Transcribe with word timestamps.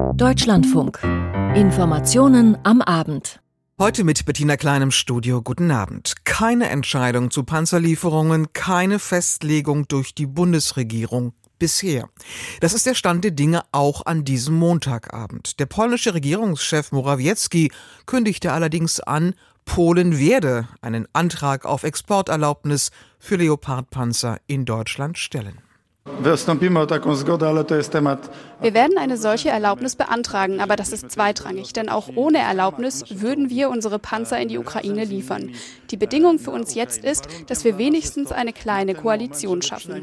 Deutschlandfunk. 0.00 1.00
Informationen 1.54 2.58
am 2.64 2.82
Abend. 2.82 3.40
Heute 3.78 4.04
mit 4.04 4.24
Bettina 4.24 4.56
Klein 4.56 4.82
im 4.82 4.90
Studio. 4.90 5.42
Guten 5.42 5.70
Abend. 5.70 6.24
Keine 6.24 6.68
Entscheidung 6.68 7.30
zu 7.30 7.44
Panzerlieferungen, 7.44 8.52
keine 8.52 8.98
Festlegung 8.98 9.88
durch 9.88 10.14
die 10.14 10.26
Bundesregierung 10.26 11.34
bisher. 11.58 12.08
Das 12.60 12.74
ist 12.74 12.86
der 12.86 12.94
Stand 12.94 13.24
der 13.24 13.30
Dinge 13.30 13.62
auch 13.72 14.06
an 14.06 14.24
diesem 14.24 14.56
Montagabend. 14.56 15.60
Der 15.60 15.66
polnische 15.66 16.14
Regierungschef 16.14 16.92
Morawiecki 16.92 17.70
kündigte 18.06 18.52
allerdings 18.52 19.00
an, 19.00 19.34
Polen 19.64 20.18
werde 20.18 20.68
einen 20.80 21.06
Antrag 21.12 21.64
auf 21.64 21.84
Exporterlaubnis 21.84 22.90
für 23.18 23.36
Leopardpanzer 23.36 24.38
in 24.46 24.64
Deutschland 24.64 25.18
stellen. 25.18 25.60
Wir 26.06 26.24
werden 28.74 28.98
eine 28.98 29.16
solche 29.16 29.50
Erlaubnis 29.50 29.96
beantragen, 29.96 30.60
aber 30.60 30.76
das 30.76 30.92
ist 30.92 31.10
zweitrangig, 31.10 31.72
denn 31.72 31.88
auch 31.88 32.08
ohne 32.14 32.38
Erlaubnis 32.38 33.04
würden 33.10 33.50
wir 33.50 33.70
unsere 33.70 33.98
Panzer 33.98 34.40
in 34.40 34.48
die 34.48 34.58
Ukraine 34.58 35.04
liefern. 35.04 35.50
Die 35.90 35.96
Bedingung 35.96 36.38
für 36.38 36.50
uns 36.50 36.74
jetzt 36.74 37.04
ist, 37.04 37.26
dass 37.48 37.64
wir 37.64 37.78
wenigstens 37.78 38.32
eine 38.32 38.52
kleine 38.52 38.94
Koalition 38.94 39.62
schaffen. 39.62 40.02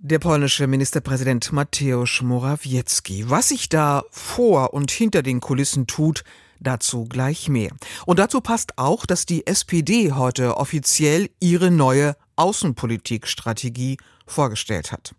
Der 0.00 0.18
polnische 0.20 0.66
Ministerpräsident 0.66 1.52
Mateusz 1.52 2.22
Morawiecki. 2.22 3.24
Was 3.28 3.48
sich 3.48 3.68
da 3.68 4.04
vor 4.10 4.72
und 4.72 4.90
hinter 4.90 5.22
den 5.22 5.40
Kulissen 5.40 5.86
tut, 5.86 6.24
Dazu 6.60 7.04
gleich 7.04 7.48
mehr. 7.48 7.70
Und 8.04 8.18
dazu 8.18 8.40
passt 8.40 8.78
auch, 8.78 9.06
dass 9.06 9.26
die 9.26 9.46
SPD 9.46 10.12
heute 10.12 10.56
offiziell 10.56 11.30
ihre 11.38 11.70
neue 11.70 12.16
Außenpolitikstrategie 12.38 13.98
vorgestellt 14.26 14.92
hat. 14.92 15.14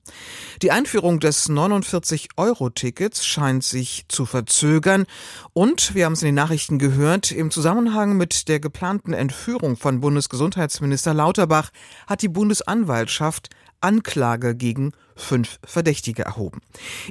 Die 0.61 0.71
Einführung 0.71 1.19
des 1.19 1.49
49-Euro-Tickets 1.49 3.25
scheint 3.25 3.63
sich 3.63 4.05
zu 4.07 4.25
verzögern 4.25 5.05
und, 5.53 5.95
wir 5.95 6.05
haben 6.05 6.13
es 6.13 6.21
in 6.21 6.27
den 6.27 6.35
Nachrichten 6.35 6.79
gehört, 6.79 7.31
im 7.31 7.51
Zusammenhang 7.51 8.17
mit 8.17 8.47
der 8.47 8.59
geplanten 8.59 9.13
Entführung 9.13 9.77
von 9.77 9.99
Bundesgesundheitsminister 9.99 11.13
Lauterbach 11.13 11.71
hat 12.07 12.21
die 12.21 12.27
Bundesanwaltschaft 12.29 13.49
Anklage 13.81 14.55
gegen 14.55 14.91
fünf 15.15 15.59
Verdächtige 15.63 16.23
erhoben. 16.23 16.61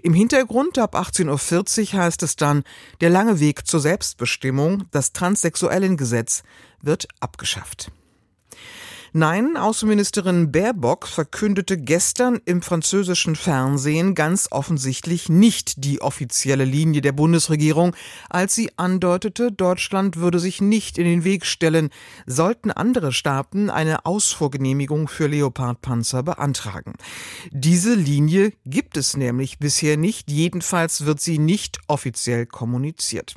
Im 0.03 0.15
Hintergrund 0.15 0.79
ab 0.79 0.95
18.40 0.95 1.95
Uhr 1.95 2.01
heißt 2.01 2.23
es 2.23 2.37
dann, 2.37 2.63
der 3.01 3.11
lange 3.11 3.41
Weg 3.41 3.67
zur 3.67 3.81
Selbstbestimmung, 3.81 4.85
das 4.91 5.13
Transsexuellengesetz 5.13 6.43
wird 6.81 7.09
abgeschafft. 7.21 7.91
Nein, 9.13 9.57
Außenministerin 9.57 10.53
Baerbock 10.53 11.07
verkündete 11.09 11.79
gestern 11.79 12.41
im 12.45 12.61
französischen 12.61 13.37
Fernsehen 13.37 14.15
ganz 14.15 14.49
offensichtlich 14.51 15.31
nicht 15.31 15.85
die 15.85 16.03
offizielle 16.03 16.65
Linie 16.65 17.01
der 17.01 17.13
Bundesregierung, 17.13 17.97
als 18.29 18.55
sie 18.55 18.71
andeutete, 18.77 19.51
Deutschland 19.51 20.17
würde 20.17 20.39
sich 20.39 20.61
nicht 20.61 20.99
in 20.99 21.05
den 21.05 21.25
Weg 21.25 21.47
stellen, 21.47 21.89
sollten 22.27 22.71
andere 22.71 23.13
Staaten 23.13 23.71
eine 23.71 24.05
Ausfuhrgenehmigung 24.05 25.09
für 25.09 25.27
Leopardpanzer 25.27 26.23
beantragen. 26.23 26.93
Diese 27.51 27.95
Linie 27.95 28.53
gibt 28.67 28.99
es 28.99 29.17
nämlich 29.17 29.59
bisher 29.59 29.97
nicht, 29.97 30.31
jedenfalls 30.31 31.07
wird 31.07 31.21
sie 31.21 31.39
nicht 31.39 31.79
offiziell 31.87 32.45
kommuniziert. 32.45 33.37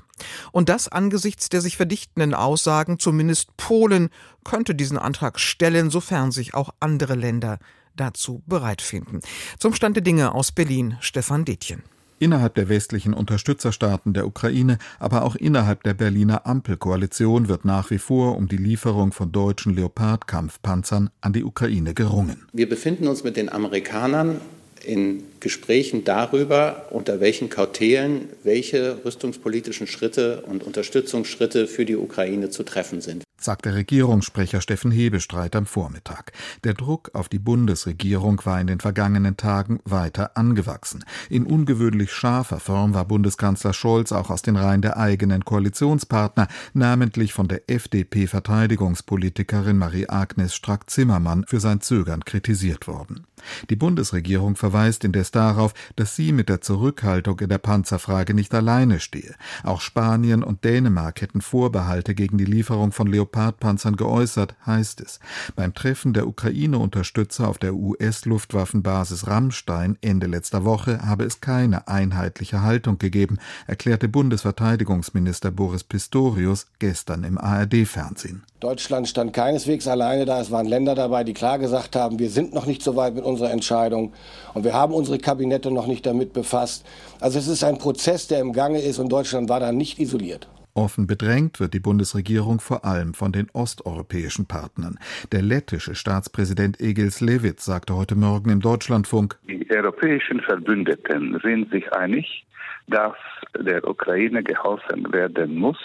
Und 0.52 0.69
das 0.69 0.88
angesichts 0.88 1.50
der 1.50 1.61
sich 1.61 1.77
verdichtenden 1.77 2.33
Aussagen, 2.33 3.00
zumindest 3.00 3.55
Polen 3.58 4.09
könnte 4.44 4.75
diesen 4.75 4.97
Antrag 4.97 5.39
stellen, 5.39 5.89
sofern 5.89 6.31
sich 6.31 6.53
auch 6.53 6.69
andere 6.80 7.16
Länder 7.16 7.59
dazu 7.95 8.41
bereit 8.45 8.81
finden. 8.81 9.19
Zum 9.59 9.73
Stand 9.73 9.97
der 9.97 10.03
Dinge 10.03 10.33
aus 10.33 10.52
Berlin, 10.52 10.97
Stefan 11.02 11.45
Detjen. 11.45 11.83
Innerhalb 12.19 12.53
der 12.53 12.69
westlichen 12.69 13.16
Unterstützerstaaten 13.16 14.13
der 14.13 14.28
Ukraine, 14.28 14.78
aber 15.00 15.23
auch 15.23 15.36
innerhalb 15.36 15.81
der 15.81 15.95
Berliner 15.95 16.45
Ampelkoalition 16.45 17.47
wird 17.47 17.66
nach 17.66 17.89
wie 17.89 17.97
vor 17.97 18.38
um 18.38 18.47
die 18.47 18.57
Lieferung 18.57 19.12
von 19.12 19.31
deutschen 19.31 19.73
Leopard-Kampfpanzern 19.73 21.09
an 21.22 21.34
die 21.34 21.44
Ukraine 21.44 21.96
gerungen. 21.96 22.46
Wir 22.53 22.69
befinden 22.69 23.07
uns 23.07 23.23
mit 23.23 23.38
den 23.38 23.51
Amerikanern 23.51 24.40
in 24.84 25.24
Gesprächen 25.40 26.03
darüber, 26.03 26.88
unter 26.92 27.19
welchen 27.19 27.50
Kautelen 27.50 28.30
welche 28.44 29.03
rüstungspolitischen 29.06 29.88
Schritte 29.88 30.44
und 30.47 30.64
Unterstützungsschritte 30.64 31.68
für 31.68 31.86
die 31.86 31.96
Ukraine 31.96 32.50
zu 32.50 32.64
treffen 32.64 33.02
sind 33.02 33.24
sagt 33.44 33.66
der 33.66 33.75
Regierungssprecher 33.75 34.62
Steffen 34.62 34.91
Hebestreit 34.91 35.56
am 35.56 35.66
Vormittag. 35.66 36.31
Der 36.63 36.74
Druck 36.74 37.12
auf 37.13 37.29
die 37.29 37.40
Bundesregierung 37.40 38.41
war 38.46 38.62
in 38.62 38.68
den 38.68 38.79
vergangenen 38.79 39.38
Tagen 39.38 39.79
weiter 39.85 40.38
angewachsen. 40.38 41.03
In 41.29 41.46
ungewöhnlich 41.46 42.12
scharfer 42.12 42.59
Form 42.59 42.94
war 42.94 43.06
Bundeskanzler 43.06 43.74
Scholz 43.74 44.12
auch 44.12 44.29
aus 44.29 44.41
den 44.41 44.56
Reihen 44.56 44.81
der 44.81 44.97
eigenen 44.97 45.46
Koalitionspartner, 45.46 46.47
namentlich 46.74 47.34
von 47.34 47.47
der 47.47 47.69
FDP-Verteidigungspolitikerin 47.69 49.78
Marie-Agnes 49.78 50.56
Strack-Zimmermann, 50.56 51.46
für 51.47 51.59
sein 51.59 51.81
Zögern 51.81 52.25
kritisiert 52.25 52.88
worden. 52.88 53.28
Die 53.69 53.75
Bundesregierung 53.75 54.56
verweist 54.56 55.03
indes 55.03 55.31
darauf, 55.31 55.73
dass 55.96 56.16
sie 56.16 56.31
mit 56.31 56.50
der 56.50 56.62
Zurückhaltung 56.62 57.40
in 57.40 57.50
der 57.50 57.58
Panzerfrage 57.58 58.34
nicht 58.34 58.53
alleine 58.53 59.00
stehe. 59.00 59.35
Auch 59.63 59.81
Spanien 59.81 60.44
und 60.44 60.63
Dänemark 60.63 61.22
hätten 61.22 61.41
Vorbehalte 61.41 62.16
gegen 62.16 62.38
die 62.38 62.46
Lieferung 62.46 62.91
von 62.91 63.08
Leopardpanzern 63.31 63.96
geäußert, 63.96 64.56
heißt 64.66 65.02
es. 65.02 65.19
Beim 65.56 65.74
Treffen 65.74 66.14
der 66.14 66.28
Ukraine-Unterstützer 66.28 67.47
auf 67.47 67.58
der 67.58 67.74
US-Luftwaffenbasis 67.74 69.28
Rammstein 69.28 69.97
Ende 70.02 70.28
letzter 70.28 70.66
Woche 70.66 71.02
habe 71.06 71.24
es 71.24 71.41
keine 71.41 71.88
einheitliche 71.88 72.62
Haltung 72.62 72.97
gegeben, 72.97 73.40
erklärte 73.68 74.09
Bundesverteidigungsminister 74.09 75.52
Boris 75.52 75.84
Pistorius 75.84 76.68
gestern 76.80 77.24
im 77.24 77.38
ARD-Fernsehen. 77.38 78.44
Deutschland 78.59 79.08
stand 79.08 79.34
keineswegs 79.34 79.88
alleine 79.88 80.25
da. 80.25 80.40
Es 80.40 80.52
waren 80.52 80.68
Länder 80.68 80.94
dabei, 80.94 81.24
die 81.24 81.34
klar 81.34 81.58
gesagt 81.58 81.96
haben, 81.96 82.20
wir 82.20 82.30
sind 82.30 82.53
noch 82.53 82.68
nicht 82.68 82.84
so 82.84 82.96
weit 82.96 83.16
mit 83.16 83.24
unserer 83.24 83.52
Entscheidung 83.52 84.14
und 84.53 84.64
wir 84.64 84.74
haben 84.74 84.94
unsere 84.94 85.18
Kabinette 85.18 85.72
noch 85.72 85.88
nicht 85.88 86.06
damit 86.06 86.34
befasst. 86.34 86.86
Also 87.20 87.40
es 87.40 87.47
ist 87.47 87.64
ein 87.64 87.80
Prozess, 87.80 88.28
der 88.28 88.40
im 88.40 88.53
Gange 88.53 88.80
ist 88.80 89.00
und 89.00 89.09
Deutschland 89.09 89.50
war 89.50 89.59
da 89.59 89.72
nicht 89.72 90.00
isoliert. 90.00 90.47
Offen 90.74 91.08
bedrängt 91.08 91.59
wird 91.59 91.74
die 91.74 91.80
Bundesregierung 91.80 92.59
vor 92.59 92.86
allem 92.86 93.14
von 93.14 93.32
den 93.32 93.50
osteuropäischen 93.54 94.48
Partnern. 94.48 94.98
Der 95.32 95.42
lettische 95.42 95.96
Staatspräsident 95.96 96.80
Egils 96.80 97.22
Levit 97.22 97.59
sagte 97.59 97.96
heute 97.96 98.16
Morgen 98.16 98.50
im 98.50 98.62
Deutschlandfunk, 98.62 99.38
Die 99.48 99.70
europäischen 99.70 100.42
Verbündeten 100.42 101.40
sind 101.44 101.72
sich 101.72 101.92
einig, 101.94 102.46
dass 102.88 103.16
der 103.58 103.88
Ukraine 103.88 104.44
geholfen 104.44 105.12
werden 105.12 105.56
muss 105.56 105.80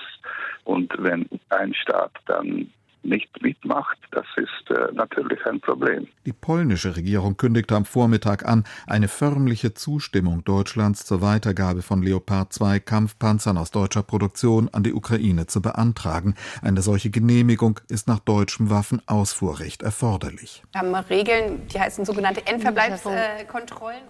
und 0.65 0.93
wenn 0.99 1.29
ein 1.51 1.75
Staat 1.75 2.13
dann 2.27 2.71
nicht 3.09 3.43
mitmacht, 3.43 3.99
das 4.11 4.27
ist 4.37 4.71
äh, 4.71 4.93
natürlich 4.93 5.45
ein 5.47 5.61
Problem. 5.61 6.09
Die 6.27 6.33
polnische 6.33 6.97
Regierung 6.97 7.37
kündigte 7.37 7.75
am 7.77 7.85
Vormittag 7.85 8.47
an, 8.47 8.65
eine 8.87 9.09
förmliche 9.09 9.75
Zustimmung 9.75 10.45
Deutschlands 10.45 11.07
zur 11.07 11.23
Weitergabe 11.23 11.83
von 11.83 12.03
Leopard 12.03 12.53
2 12.53 12.81
Kampfpanzern 12.81 13.59
aus 13.59 13.71
deutscher 13.71 14.03
Produktion 14.03 14.69
an 14.73 14.83
die 14.83 14.93
Ukraine 14.93 15.47
zu 15.47 15.63
beantragen. 15.63 16.35
Eine 16.63 16.83
solche 16.83 17.11
Genehmigung 17.11 17.81
ist 17.89 18.09
nach 18.09 18.21
deutschem 18.21 18.71
Waffenausfuhrrecht 18.71 19.83
erforderlich. 19.83 20.63
Wir 20.73 20.81
haben 20.81 20.95
Regeln, 20.95 21.67
die 21.69 21.81
heißen 21.81 22.05
sogenannte 22.05 22.47
Endverbleibskontrollen. 22.47 24.03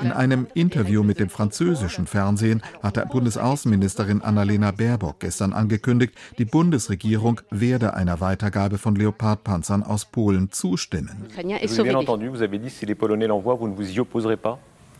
In 0.00 0.12
einem 0.12 0.46
Interview 0.54 1.02
mit 1.02 1.18
dem 1.20 1.28
französischen 1.28 2.06
Fernsehen 2.06 2.62
hatte 2.82 3.04
Bundesaußenministerin 3.06 4.22
Annalena 4.22 4.70
Baerbock 4.70 5.20
gestern 5.20 5.52
angekündigt, 5.52 6.14
die 6.38 6.44
Bundesregierung 6.44 7.40
werde 7.50 7.94
einer 7.94 8.13
einer 8.14 8.20
Weitergabe 8.20 8.78
von 8.78 8.94
Leopardpanzern 8.94 9.82
aus 9.82 10.04
Polen 10.04 10.52
zustimmen. 10.52 11.26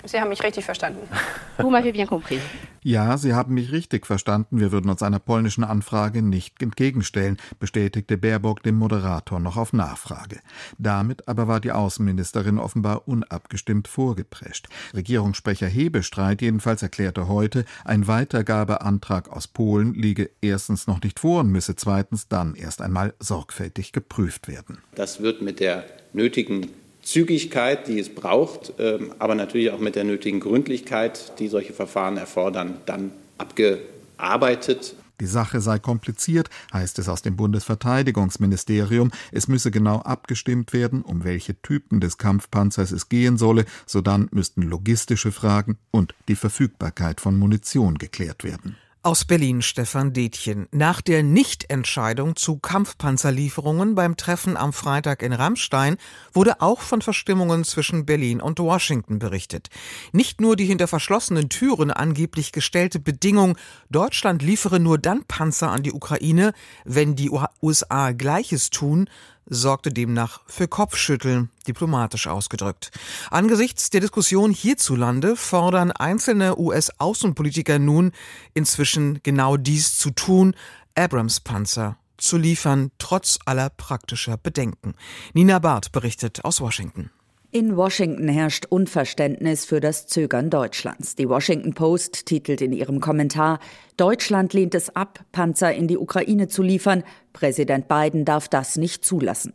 Sie 0.07 0.21
haben 0.21 0.29
mich 0.29 0.43
richtig 0.43 0.65
verstanden. 0.65 1.09
Vous 1.59 1.71
m'avez 1.71 1.93
bien 1.93 2.07
compris. 2.07 2.41
Ja, 2.83 3.17
Sie 3.17 3.33
haben 3.33 3.55
mich 3.55 3.73
richtig 3.73 4.07
verstanden. 4.07 4.61
Wir 4.61 4.71
würden 4.71 4.91
uns 4.91 5.03
einer 5.03 5.19
polnischen 5.19 5.65
Anfrage 5.65 6.21
nicht 6.21 6.61
entgegenstellen, 6.61 7.39
bestätigte 7.59 8.19
Baerbock 8.19 8.63
dem 8.63 8.75
Moderator 8.75 9.41
noch 9.41 9.57
auf 9.57 9.73
Nachfrage. 9.73 10.41
Damit 10.77 11.27
aber 11.27 11.49
war 11.49 11.61
die 11.61 11.73
Außenministerin 11.73 12.59
offenbar 12.59 13.09
unabgestimmt 13.09 13.89
vorgeprescht. 13.89 14.69
Regierungssprecher 14.93 15.67
Hebestreit 15.67 16.43
jedenfalls 16.43 16.83
erklärte 16.83 17.27
heute, 17.27 17.65
ein 17.87 18.07
Weitergabeantrag 18.07 19.31
aus 19.31 19.47
Polen 19.47 19.95
liege 19.95 20.29
erstens 20.43 20.87
noch 20.87 21.01
nicht 21.03 21.21
vor 21.21 21.41
und 21.41 21.51
müsse 21.51 21.77
zweitens 21.77 22.29
dann 22.29 22.55
erst 22.55 22.83
einmal 22.83 23.15
sorgfältig 23.19 23.93
geprüft 23.93 24.47
werden. 24.47 24.79
Das 24.95 25.23
wird 25.23 25.41
mit 25.41 25.59
der 25.61 25.85
nötigen 26.13 26.69
Zügigkeit, 27.05 27.87
die 27.87 27.99
es 27.99 28.09
braucht, 28.09 28.73
ähm, 28.79 29.13
aber 29.19 29.35
natürlich 29.35 29.71
auch 29.71 29.79
mit 29.79 29.95
der 29.95 30.05
nötigen 30.05 30.41
Gründlichkeit, 30.41 31.39
die 31.39 31.49
solche 31.49 31.73
Verfahren 31.73 32.17
erfordern, 32.17 32.79
dann 32.87 33.13
abgearbeitet 33.39 34.95
Die 35.21 35.27
Sache 35.27 35.61
sei 35.61 35.79
kompliziert, 35.79 36.51
heißt 36.73 36.99
es 36.99 37.09
aus 37.09 37.23
dem 37.23 37.37
Bundesverteidigungsministerium. 37.37 39.13
Es 39.31 39.49
müsse 39.49 39.71
genau 39.71 40.01
abgestimmt 40.01 40.73
werden, 40.73 41.03
um 41.03 41.25
welche 41.25 41.61
Typen 41.63 42.01
des 42.01 42.19
Kampfpanzers 42.19 42.91
es 42.91 43.09
gehen 43.09 43.39
solle. 43.39 43.65
Sodann 43.87 44.29
müssten 44.33 44.63
logistische 44.63 45.31
Fragen 45.31 45.79
und 45.91 46.15
die 46.29 46.37
Verfügbarkeit 46.37 47.21
von 47.21 47.39
Munition 47.39 47.99
geklärt 47.99 48.43
werden. 48.45 48.77
Aus 49.05 49.27
Berlin 49.27 49.61
Stefan 49.61 50.15
Detjen. 50.15 50.67
Nach 50.71 51.03
der 51.03 51.23
Nichtentscheidung 51.23 52.37
zu 52.37 52.57
Kampfpanzerlieferungen 52.57 53.95
beim 53.95 54.17
Treffen 54.17 54.57
am 54.57 54.73
Freitag 54.73 55.21
in 55.21 55.35
Rammstein 55.35 55.99
wurde 56.33 56.63
auch 56.63 56.81
von 56.81 57.03
Verstimmungen 57.03 57.65
zwischen 57.65 58.07
Berlin 58.07 58.41
und 58.41 58.59
Washington 58.61 59.19
berichtet. 59.19 59.69
Nicht 60.13 60.41
nur 60.41 60.57
die 60.57 60.65
hinter 60.65 60.89
verschlossenen 60.89 61.51
Türen 61.51 61.91
angeblich 61.91 62.51
gestellte 62.51 62.99
Bedingung, 62.99 63.59
Deutschland 63.91 64.41
liefere 64.41 64.81
nur 64.81 64.97
dann 64.97 65.25
Panzer 65.25 65.71
an 65.71 65.83
die 65.83 65.93
Ukraine, 65.93 66.55
wenn 66.87 67.15
die 67.15 67.31
USA 67.61 68.13
Gleiches 68.13 68.71
tun, 68.71 69.11
sorgte 69.47 69.91
demnach 69.91 70.41
für 70.47 70.69
Kopfschütteln, 70.69 71.51
diplomatisch 71.67 72.27
ausgedrückt. 72.27 72.91
Angesichts 73.31 73.91
der 73.91 74.01
Diskussion 74.01 74.51
hierzulande 74.53 75.37
fordern 75.37 75.93
einzelne 75.93 76.59
US-Außenpolitiker 76.59 77.79
nun 77.79 78.13
inzwischen 78.55 79.21
genau 79.23 79.57
dies 79.57 79.99
zu 79.99 80.11
tun, 80.11 80.55
Abrams-Panzer 80.95 81.97
zu 82.17 82.37
liefern, 82.37 82.91
trotz 82.99 83.39
aller 83.45 83.71
praktischer 83.71 84.37
Bedenken. 84.37 84.95
Nina 85.33 85.59
Barth 85.59 85.93
berichtet 85.93 86.45
aus 86.45 86.61
Washington. 86.61 87.11
In 87.57 87.77
Washington 87.77 88.27
herrscht 88.27 88.67
Unverständnis 88.69 89.65
für 89.65 89.79
das 89.79 90.09
Zögern 90.09 90.51
Deutschlands. 90.51 91.15
Die 91.15 91.29
Washington 91.29 91.73
Post 91.73 92.27
titelt 92.27 92.61
in 92.61 92.73
ihrem 92.73 92.99
Kommentar, 92.99 93.61
Deutschland 93.97 94.53
lehnt 94.55 94.75
es 94.75 94.97
ab, 94.97 95.21
Panzer 95.31 95.73
in 95.73 95.87
die 95.87 95.97
Ukraine 95.97 96.49
zu 96.49 96.65
liefern. 96.65 97.05
Präsident 97.33 97.87
Biden 97.87 98.25
darf 98.25 98.49
das 98.49 98.77
nicht 98.77 99.05
zulassen. 99.05 99.53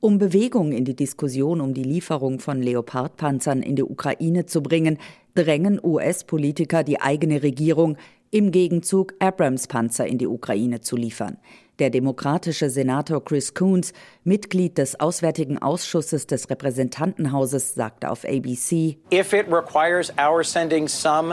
Um 0.00 0.18
Bewegung 0.18 0.72
in 0.72 0.84
die 0.84 0.96
Diskussion 0.96 1.60
um 1.60 1.72
die 1.72 1.84
Lieferung 1.84 2.40
von 2.40 2.60
Leopardpanzern 2.60 3.62
in 3.62 3.76
die 3.76 3.84
Ukraine 3.84 4.46
zu 4.46 4.60
bringen, 4.60 4.98
drängen 5.36 5.78
US-Politiker 5.80 6.82
die 6.82 7.00
eigene 7.00 7.44
Regierung, 7.44 7.96
im 8.32 8.50
Gegenzug 8.50 9.14
Abrams-Panzer 9.20 10.04
in 10.04 10.18
die 10.18 10.26
Ukraine 10.26 10.80
zu 10.80 10.96
liefern. 10.96 11.36
Der 11.78 11.90
demokratische 11.90 12.70
Senator 12.70 13.22
Chris 13.22 13.52
Coons, 13.52 13.92
Mitglied 14.24 14.78
des 14.78 14.98
Auswärtigen 14.98 15.58
Ausschusses 15.58 16.26
des 16.26 16.48
Repräsentantenhauses, 16.48 17.74
sagte 17.74 18.10
auf 18.10 18.24
ABC, 18.24 18.98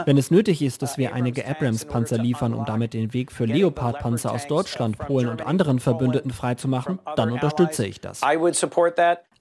wenn 0.06 0.18
es 0.18 0.30
nötig 0.30 0.62
ist, 0.62 0.82
dass 0.82 0.98
wir 0.98 1.14
einige 1.14 1.46
Abrams-Panzer 1.48 2.18
liefern, 2.18 2.52
um 2.52 2.66
damit 2.66 2.92
den 2.92 3.14
Weg 3.14 3.32
für 3.32 3.46
Leopard-Panzer 3.46 4.32
aus 4.32 4.46
Deutschland, 4.46 4.98
Polen 4.98 5.28
und 5.28 5.46
anderen 5.46 5.80
Verbündeten 5.80 6.30
freizumachen, 6.30 6.98
dann 7.16 7.32
unterstütze 7.32 7.86
ich 7.86 8.02
das. 8.02 8.20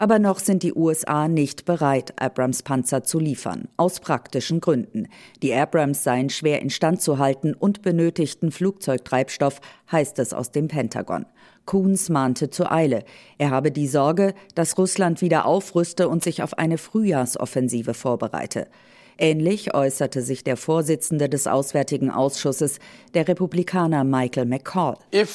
Aber 0.04 0.20
noch 0.20 0.40
sind 0.40 0.64
die 0.64 0.74
USA 0.74 1.30
nicht 1.30 1.64
bereit, 1.64 2.14
Abrams-Panzer 2.22 3.06
zu 3.06 3.20
liefern, 3.20 3.70
aus 3.78 4.02
praktischen 4.02 4.60
Gründen. 4.60 5.08
Die 5.42 5.54
Abrams 5.54 6.04
seien 6.04 6.30
schwer 6.30 6.62
instand 6.62 7.02
zu 7.02 7.20
halten 7.20 7.54
und 7.54 7.84
benötigten 7.84 8.52
Flugzeugtreibstoff, 8.52 9.62
heißt 9.90 10.20
es 10.20 10.34
aus 10.34 10.52
dem 10.52 10.68
Pentagon. 10.68 11.26
Coons 11.66 12.10
mahnte 12.10 12.50
zur 12.50 12.70
Eile. 12.74 13.06
Er 13.38 13.52
habe 13.52 13.72
die 13.72 13.88
Sorge, 13.88 14.34
dass 14.56 14.78
Russland 14.78 15.22
wieder 15.22 15.46
aufrüste 15.46 16.10
und 16.10 16.22
sich 16.22 16.44
auf 16.44 16.58
eine 16.58 16.78
Frühjahrsoffensive 16.78 17.94
vorbereite. 17.94 18.68
Ähnlich 19.18 19.74
äußerte 19.74 20.22
sich 20.22 20.44
der 20.44 20.58
Vorsitzende 20.58 21.30
des 21.30 21.48
Auswärtigen 21.48 22.10
Ausschusses, 22.10 22.80
der 23.14 23.28
Republikaner 23.28 24.04
Michael 24.04 24.46
McCall. 24.46 24.98
Wenn 25.12 25.28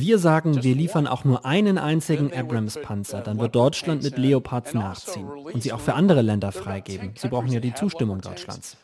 wir 0.00 0.18
sagen, 0.18 0.62
wir 0.62 0.74
liefern 0.74 1.06
auch 1.06 1.24
nur 1.24 1.44
einen 1.44 1.78
einzigen 1.78 2.32
Abrams-Panzer, 2.32 3.20
dann 3.20 3.38
wird 3.38 3.54
Deutschland 3.54 4.02
mit 4.02 4.18
Leopards 4.18 4.74
nachziehen 4.74 5.28
und 5.28 5.62
sie 5.62 5.72
auch 5.72 5.80
für 5.80 5.94
andere 5.94 6.22
Länder 6.22 6.52
freigeben. 6.52 7.12
Sie 7.16 7.28
brauchen 7.28 7.52
ja 7.52 7.60
die 7.60 7.74
Zustimmung 7.74 8.20
Deutschlands. 8.20 8.76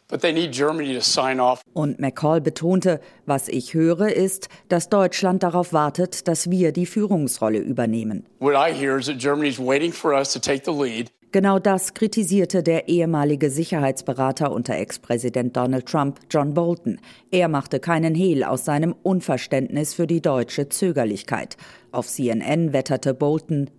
Und 1.72 1.98
McCall 1.98 2.40
betonte, 2.40 3.00
was 3.24 3.48
ich 3.48 3.74
höre, 3.74 4.12
ist, 4.12 4.48
dass 4.68 4.88
Deutschland 4.88 5.42
darauf 5.42 5.72
wartet, 5.72 6.28
dass 6.28 6.50
wir 6.50 6.70
die 6.72 6.86
Führungsrolle 6.86 7.58
übernehmen. 7.58 8.24
What 8.38 8.54
I 8.54 8.72
hear 8.72 8.98
is 8.98 9.06
that 9.06 9.18
Germany 9.18 9.48
is 9.48 9.58
waiting 9.58 9.92
for 9.92 10.12
us 10.12 10.32
to 10.32 10.38
take 10.38 10.62
the 10.64 10.70
lead 10.70 11.10
Genau 11.32 11.58
das 11.58 11.92
kritisierte 11.92 12.62
der 12.62 12.88
ehemalige 12.88 13.50
Sicherheitsberater 13.50 14.52
unter 14.52 14.76
Ex-Präsident 14.76 15.56
Donald 15.56 15.86
Trump, 15.86 16.20
John 16.30 16.54
Bolton. 16.54 16.98
Er 17.30 17.48
machte 17.48 17.80
keinen 17.80 18.14
Hehl 18.14 18.44
aus 18.44 18.64
seinem 18.64 18.94
Unverständnis 19.02 19.92
für 19.92 20.06
die 20.06 20.22
deutsche 20.22 20.68
Zögerlichkeit. 20.68 21.56
Auf 21.90 22.06
CNN 22.06 22.72
wetterte 22.72 23.12
Bolton. 23.12 23.70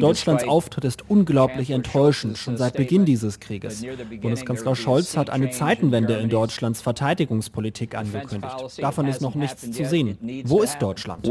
Deutschlands 0.00 0.44
Auftritt 0.44 0.84
ist 0.84 1.10
unglaublich 1.10 1.70
enttäuschend, 1.70 2.38
schon 2.38 2.56
seit 2.56 2.74
Beginn 2.74 3.04
dieses 3.04 3.40
Krieges. 3.40 3.84
Bundeskanzler 4.20 4.76
Scholz 4.76 5.16
hat 5.16 5.30
eine 5.30 5.50
Zeitenwende 5.50 6.14
in 6.14 6.28
Deutschlands 6.28 6.80
Verteidigungspolitik 6.80 7.96
angekündigt. 7.96 8.78
Davon 8.78 9.08
ist 9.08 9.20
noch 9.20 9.34
nichts 9.34 9.70
zu 9.70 9.84
sehen. 9.84 10.18
Wo 10.44 10.62
ist 10.62 10.80
Deutschland? 10.80 11.26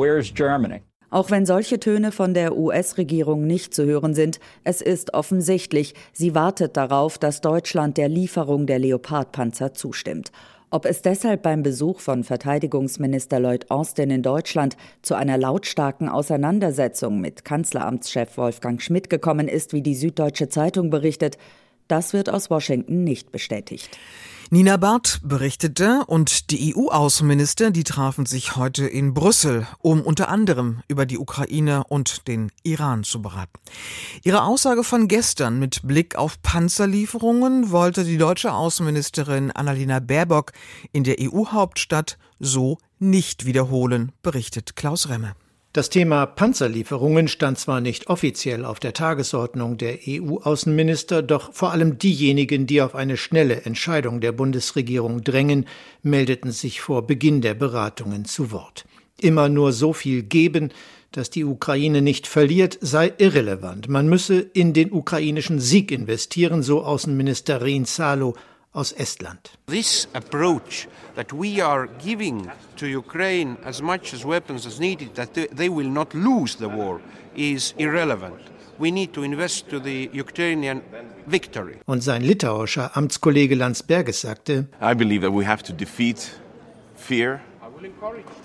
Auch 1.15 1.31
wenn 1.31 1.45
solche 1.45 1.79
Töne 1.79 2.11
von 2.11 2.33
der 2.33 2.57
US-Regierung 2.57 3.47
nicht 3.47 3.73
zu 3.73 3.85
hören 3.85 4.13
sind, 4.13 4.41
es 4.65 4.81
ist 4.81 5.13
offensichtlich, 5.13 5.93
sie 6.11 6.35
wartet 6.35 6.75
darauf, 6.75 7.17
dass 7.17 7.39
Deutschland 7.39 7.95
der 7.95 8.09
Lieferung 8.09 8.65
der 8.67 8.79
Leopardpanzer 8.79 9.73
zustimmt. 9.73 10.33
Ob 10.71 10.85
es 10.85 11.01
deshalb 11.01 11.41
beim 11.41 11.63
Besuch 11.63 12.01
von 12.01 12.25
Verteidigungsminister 12.25 13.39
Lloyd 13.39 13.71
Austin 13.71 14.09
in 14.09 14.23
Deutschland 14.23 14.75
zu 15.03 15.15
einer 15.15 15.37
lautstarken 15.37 16.09
Auseinandersetzung 16.09 17.21
mit 17.21 17.45
Kanzleramtschef 17.45 18.35
Wolfgang 18.35 18.81
Schmidt 18.81 19.09
gekommen 19.09 19.47
ist, 19.47 19.71
wie 19.71 19.81
die 19.81 19.95
Süddeutsche 19.95 20.49
Zeitung 20.49 20.89
berichtet, 20.89 21.37
das 21.87 22.11
wird 22.11 22.29
aus 22.29 22.49
Washington 22.49 23.05
nicht 23.05 23.31
bestätigt. 23.31 23.89
Nina 24.51 24.77
Barth 24.77 25.21
berichtete 25.23 26.03
und 26.05 26.51
die 26.51 26.75
EU-Außenminister, 26.75 27.71
die 27.71 27.83
trafen 27.83 28.27
sich 28.27 28.55
heute 28.55 28.85
in 28.85 29.15
Brüssel, 29.15 29.65
um 29.79 30.01
unter 30.01 30.29
anderem 30.29 30.81
über 30.87 31.07
die 31.07 31.17
Ukraine 31.17 31.83
und 31.85 32.27
den 32.27 32.51
Iran 32.61 33.03
zu 33.03 33.23
beraten. 33.23 33.59
Ihre 34.23 34.43
Aussage 34.43 34.83
von 34.83 35.07
gestern 35.07 35.57
mit 35.57 35.81
Blick 35.83 36.15
auf 36.15 36.39
Panzerlieferungen 36.43 37.71
wollte 37.71 38.03
die 38.03 38.19
deutsche 38.19 38.53
Außenministerin 38.53 39.49
Annalena 39.49 39.99
Baerbock 39.99 40.51
in 40.91 41.03
der 41.03 41.15
EU-Hauptstadt 41.19 42.19
so 42.39 42.77
nicht 42.99 43.45
wiederholen, 43.45 44.11
berichtet 44.21 44.75
Klaus 44.75 45.09
Remme. 45.09 45.35
Das 45.75 45.89
Thema 45.89 46.25
Panzerlieferungen 46.25 47.27
stand 47.27 47.59
zwar 47.59 47.81
nicht 47.81 48.07
offiziell 48.07 48.63
auf 48.63 48.79
der 48.79 48.93
Tagesordnung 48.93 49.75
der 49.75 49.97
EU-Außenminister, 50.07 51.21
doch 51.21 51.51
vor 51.51 51.73
allem 51.73 51.97
diejenigen, 51.97 52.65
die 52.65 52.81
auf 52.81 52.95
eine 52.95 53.17
schnelle 53.17 53.63
Entscheidung 53.63 54.21
der 54.21 54.31
Bundesregierung 54.31 55.21
drängen, 55.25 55.65
meldeten 56.01 56.53
sich 56.53 56.79
vor 56.79 57.05
Beginn 57.05 57.41
der 57.41 57.55
Beratungen 57.55 58.23
zu 58.23 58.53
Wort. 58.53 58.85
Immer 59.19 59.49
nur 59.49 59.73
so 59.73 59.91
viel 59.91 60.23
geben, 60.23 60.69
dass 61.11 61.29
die 61.29 61.43
Ukraine 61.43 62.01
nicht 62.01 62.25
verliert, 62.25 62.77
sei 62.79 63.11
irrelevant. 63.17 63.89
Man 63.89 64.07
müsse 64.07 64.39
in 64.39 64.71
den 64.71 64.93
ukrainischen 64.93 65.59
Sieg 65.59 65.91
investieren, 65.91 66.63
so 66.63 66.85
Außenminister 66.85 67.61
Rinzalo 67.61 68.35
aus 68.75 68.91
Estland. 68.91 69.51
This 69.67 70.07
approach 70.13 70.87
that 71.15 71.31
we 71.33 71.63
are 71.63 71.87
giving 72.03 72.51
to 72.77 72.85
Ukraine 72.85 73.57
as 73.65 73.81
much 73.81 74.13
as 74.13 74.23
weapons 74.23 74.67
as 74.67 74.79
needed 74.79 75.15
that 75.15 75.33
they 75.33 75.69
will 75.69 75.89
not 75.89 76.13
lose 76.13 76.57
the 76.57 76.67
war 76.67 76.99
is 77.35 77.73
irrelevant. 77.77 78.39
We 78.77 78.91
need 78.91 79.13
to 79.13 79.23
invest 79.23 79.69
to 79.69 79.79
the 79.79 80.09
Ukrainian 80.13 80.81
victory. 81.25 81.77
Und 81.85 82.03
sein 82.03 82.21
litauischer 82.21 82.95
Amtskollege 82.97 83.55
Landsbergis 83.55 84.21
sagte, 84.21 84.67
I 84.81 84.93
believe 84.93 85.25
that 85.25 85.33
we 85.33 85.47
have 85.47 85.63
to 85.63 85.73
defeat 85.73 86.37
fear 86.95 87.39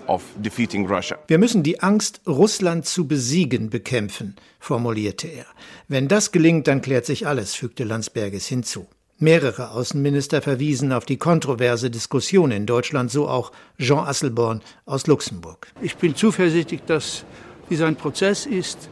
of 0.06 0.22
defeating 0.36 0.86
Russia. 0.86 1.18
Wir 1.26 1.38
müssen 1.38 1.62
die 1.62 1.80
Angst, 1.80 2.20
Russland 2.26 2.86
zu 2.86 3.08
besiegen, 3.08 3.70
bekämpfen, 3.70 4.36
formulierte 4.60 5.26
er. 5.26 5.46
Wenn 5.88 6.06
das 6.06 6.30
gelingt, 6.30 6.68
dann 6.68 6.80
klärt 6.80 7.06
sich 7.06 7.26
alles, 7.26 7.54
fügte 7.54 7.84
Landsbergis 7.84 8.46
hinzu. 8.46 8.86
Mehrere 9.22 9.72
Außenminister 9.72 10.40
verwiesen 10.40 10.94
auf 10.94 11.04
die 11.04 11.18
kontroverse 11.18 11.90
Diskussion 11.90 12.50
in 12.52 12.64
Deutschland, 12.64 13.10
so 13.10 13.28
auch 13.28 13.52
Jean 13.78 13.98
Asselborn 13.98 14.62
aus 14.86 15.06
Luxemburg. 15.06 15.66
Ich 15.82 15.96
bin 15.96 16.16
zuversichtlich, 16.16 16.80
dass 16.86 17.26
dies 17.68 17.82
ein 17.82 17.96
Prozess 17.96 18.46
ist, 18.46 18.88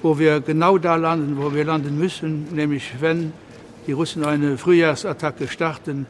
wo 0.00 0.18
wir 0.18 0.40
genau 0.40 0.78
da 0.78 0.96
landen, 0.96 1.36
wo 1.36 1.52
wir 1.52 1.66
landen 1.66 1.98
müssen, 1.98 2.54
nämlich 2.54 2.90
wenn 3.00 3.34
die 3.86 3.92
Russen 3.92 4.24
eine 4.24 4.56
Frühjahrsattacke 4.56 5.46
starten, 5.46 6.06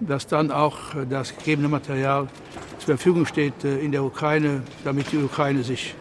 dass 0.00 0.26
dann 0.26 0.50
auch 0.50 0.76
das 1.08 1.34
gegebene 1.34 1.68
Material 1.68 2.28
zur 2.76 2.96
Verfügung 2.96 3.24
steht 3.24 3.64
äh, 3.64 3.78
in 3.78 3.90
der 3.90 4.04
Ukraine, 4.04 4.64
damit 4.84 5.12
die 5.12 5.16
Ukraine 5.16 5.64
sich 5.64 5.94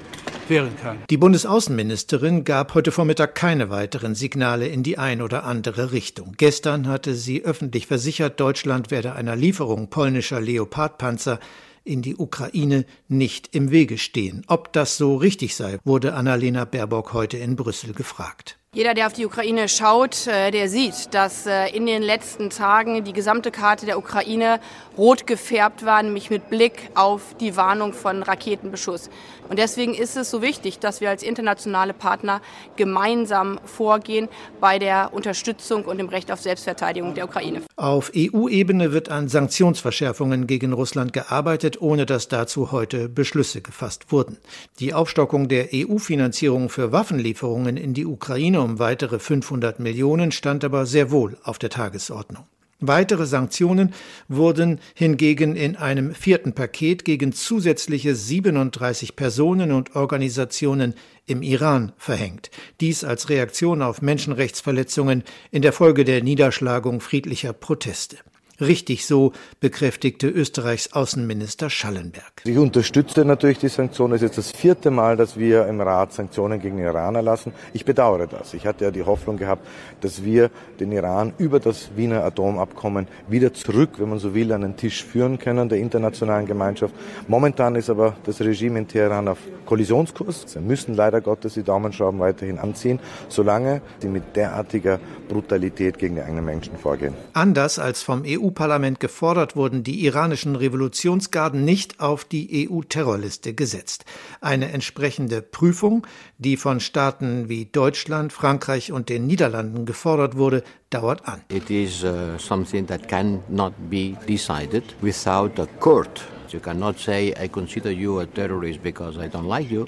wehren 0.49 0.75
kann. 0.81 0.97
Die 1.09 1.17
Bundesaußenministerin 1.17 2.43
gab 2.43 2.73
heute 2.73 2.91
Vormittag 2.91 3.35
keine 3.35 3.69
weiteren 3.69 4.15
Signale 4.15 4.67
in 4.67 4.83
die 4.83 4.97
ein 4.97 5.21
oder 5.21 5.43
andere 5.43 5.91
Richtung. 5.91 6.33
Gestern 6.37 6.87
hatte 6.87 7.15
sie 7.15 7.43
öffentlich 7.43 7.87
versichert, 7.87 8.39
Deutschland 8.39 8.91
werde 8.91 9.13
einer 9.13 9.35
Lieferung 9.35 9.89
polnischer 9.89 10.41
Leopardpanzer 10.41 11.39
in 11.83 12.01
die 12.01 12.17
Ukraine 12.17 12.85
nicht 13.07 13.55
im 13.55 13.71
Wege 13.71 13.97
stehen. 13.97 14.43
Ob 14.47 14.73
das 14.73 14.97
so 14.97 15.15
richtig 15.15 15.55
sei, 15.55 15.79
wurde 15.83 16.13
Annalena 16.13 16.65
Baerbock 16.65 17.13
heute 17.13 17.37
in 17.37 17.55
Brüssel 17.55 17.93
gefragt. 17.93 18.57
Jeder, 18.73 18.93
der 18.93 19.07
auf 19.07 19.13
die 19.13 19.25
Ukraine 19.25 19.69
schaut, 19.69 20.27
äh, 20.27 20.51
der 20.51 20.67
sieht, 20.67 21.13
dass 21.13 21.47
äh, 21.47 21.69
in 21.69 21.85
den 21.85 22.03
letzten 22.03 22.49
Tagen 22.49 23.05
die 23.05 23.13
gesamte 23.13 23.49
Karte 23.49 23.85
der 23.85 23.97
Ukraine 23.97 24.59
rot 24.97 25.25
gefärbt 25.25 25.85
war, 25.85 26.03
nämlich 26.03 26.29
mit 26.29 26.49
Blick 26.49 26.89
auf 26.93 27.21
die 27.39 27.55
Warnung 27.55 27.93
von 27.93 28.23
Raketenbeschuss. 28.23 29.09
Und 29.49 29.57
deswegen 29.59 29.93
ist 29.93 30.17
es 30.17 30.29
so 30.29 30.41
wichtig, 30.41 30.79
dass 30.79 30.99
wir 30.99 31.09
als 31.09 31.23
internationale 31.23 31.93
Partner 31.93 32.41
gemeinsam 32.75 33.59
vorgehen 33.63 34.27
bei 34.59 34.77
der 34.79 35.13
Unterstützung 35.13 35.85
und 35.85 35.97
dem 35.97 36.09
Recht 36.09 36.31
auf 36.31 36.41
Selbstverteidigung 36.41 37.13
der 37.13 37.25
Ukraine. 37.25 37.61
Auf 37.77 38.11
EU-Ebene 38.15 38.91
wird 38.91 39.09
an 39.09 39.29
Sanktionsverschärfungen 39.29 40.47
gegen 40.47 40.73
Russland 40.73 41.13
gearbeitet, 41.13 41.81
ohne 41.81 42.05
dass 42.05 42.27
dazu 42.27 42.71
heute 42.71 43.07
Beschlüsse 43.07 43.61
gefasst 43.61 44.11
wurden. 44.11 44.37
Die 44.79 44.93
Aufstockung 44.93 45.47
der 45.47 45.69
EU-Finanzierung 45.73 46.69
für 46.69 46.91
Waffenlieferungen 46.91 47.77
in 47.77 47.93
die 47.93 48.05
Ukraine 48.05 48.56
um 48.57 48.79
weitere 48.79 49.19
500 49.19 49.79
Millionen 49.79 50.31
stand 50.31 50.63
aber 50.63 50.85
sehr 50.85 51.11
wohl 51.11 51.37
auf 51.43 51.59
der 51.59 51.69
Tagesordnung. 51.69 52.45
Weitere 52.79 53.25
Sanktionen 53.25 53.93
wurden 54.27 54.79
hingegen 54.93 55.55
in 55.55 55.75
einem 55.75 56.13
vierten 56.13 56.53
Paket 56.53 57.05
gegen 57.05 57.33
zusätzliche 57.33 58.13
37 58.13 59.15
Personen 59.15 59.71
und 59.71 59.95
Organisationen 59.95 60.93
im 61.25 61.41
Iran 61.41 61.91
verhängt. 61.97 62.51
Dies 62.79 63.03
als 63.03 63.29
Reaktion 63.29 63.81
auf 63.81 64.03
Menschenrechtsverletzungen 64.03 65.23
in 65.49 65.63
der 65.63 65.73
Folge 65.73 66.05
der 66.05 66.21
Niederschlagung 66.23 67.01
friedlicher 67.01 67.51
Proteste. 67.51 68.17
Richtig 68.59 69.05
so, 69.05 69.33
bekräftigte 69.59 70.27
Österreichs 70.27 70.91
Außenminister 70.91 71.69
Schallenberg. 71.69 72.41
Ich 72.43 72.57
unterstütze 72.57 73.23
natürlich 73.23 73.59
die 73.59 73.67
Sanktionen. 73.67 74.15
Es 74.15 74.23
ist 74.23 74.29
jetzt 74.29 74.37
das 74.39 74.51
vierte 74.51 74.89
Mal, 74.89 75.15
dass 75.15 75.37
wir 75.37 75.67
im 75.67 75.79
Rat 75.79 76.13
Sanktionen 76.13 76.59
gegen 76.59 76.77
den 76.77 76.87
Iran 76.87 77.13
erlassen. 77.13 77.53
Ich 77.73 77.85
bedauere 77.85 78.25
das. 78.25 78.55
Ich 78.55 78.65
hatte 78.65 78.85
ja 78.85 78.91
die 78.91 79.03
Hoffnung 79.03 79.37
gehabt, 79.37 79.67
dass 80.01 80.23
wir 80.23 80.49
den 80.79 80.91
Iran 80.91 81.33
über 81.37 81.59
das 81.59 81.95
Wiener 81.95 82.23
Atomabkommen 82.23 83.07
wieder 83.27 83.53
zurück, 83.53 83.99
wenn 83.99 84.09
man 84.09 84.17
so 84.17 84.33
will, 84.33 84.51
an 84.51 84.61
den 84.61 84.75
Tisch 84.75 85.03
führen 85.03 85.37
können 85.37 85.69
der 85.69 85.77
internationalen 85.77 86.47
Gemeinschaft. 86.47 86.95
Momentan 87.27 87.75
ist 87.75 87.91
aber 87.91 88.15
das 88.23 88.41
Regime 88.41 88.79
in 88.79 88.87
Teheran 88.87 89.27
auf 89.27 89.37
Kollisionskurs. 89.67 90.45
Sie 90.47 90.59
müssen 90.59 90.95
leider 90.95 91.21
Gottes 91.21 91.53
die 91.53 91.63
Daumenschrauben 91.63 92.19
weiterhin 92.19 92.57
anziehen, 92.57 92.99
solange 93.29 93.81
sie 93.99 94.07
mit 94.07 94.35
derartiger 94.35 94.99
Brutalität 95.29 95.99
gegen 95.99 96.15
die 96.15 96.21
eigenen 96.21 96.45
Menschen 96.45 96.75
vorgehen. 96.75 97.13
Anders 97.33 97.77
als 97.77 98.01
vom 98.01 98.23
EU 98.25 98.46
EU-Parlament 98.47 98.99
gefordert, 98.99 99.55
wurden 99.55 99.83
die 99.83 100.05
iranischen 100.05 100.55
Revolutionsgarden 100.55 101.63
nicht 101.63 101.99
auf 101.99 102.23
die 102.23 102.69
EU-Terrorliste 102.69 103.53
gesetzt. 103.53 104.05
Eine 104.41 104.71
entsprechende 104.71 105.41
Prüfung, 105.41 106.07
die 106.37 106.57
von 106.57 106.79
Staaten 106.79 107.49
wie 107.49 107.65
Deutschland, 107.65 108.33
Frankreich 108.33 108.91
und 108.91 109.09
den 109.09 109.27
Niederlanden 109.27 109.85
gefordert 109.85 110.37
wurde, 110.37 110.63
dauert 110.89 111.27
an. 111.27 111.41
It 111.49 111.69
is 111.69 112.03
uh, 112.03 112.37
something 112.37 112.87
that 112.87 113.07
cannot 113.07 113.73
be 113.89 114.15
decided 114.27 114.83
without 115.01 115.59
a 115.59 115.67
court. 115.79 116.21
You 116.51 116.59
cannot 116.59 116.97
say 116.97 117.33
I 117.37 117.49
consider 117.49 117.91
you 117.91 118.19
a 118.19 118.25
terrorist 118.25 118.81
because 118.81 119.17
I 119.17 119.27
don't 119.27 119.47
like 119.47 119.69
you. 119.69 119.85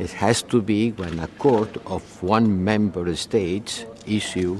It 0.00 0.12
has 0.20 0.44
to 0.46 0.60
be 0.60 0.92
when 0.96 1.18
a 1.20 1.28
court 1.38 1.78
of 1.86 2.02
one 2.22 2.64
member 2.64 3.14
state 3.16 3.86
issue 4.06 4.58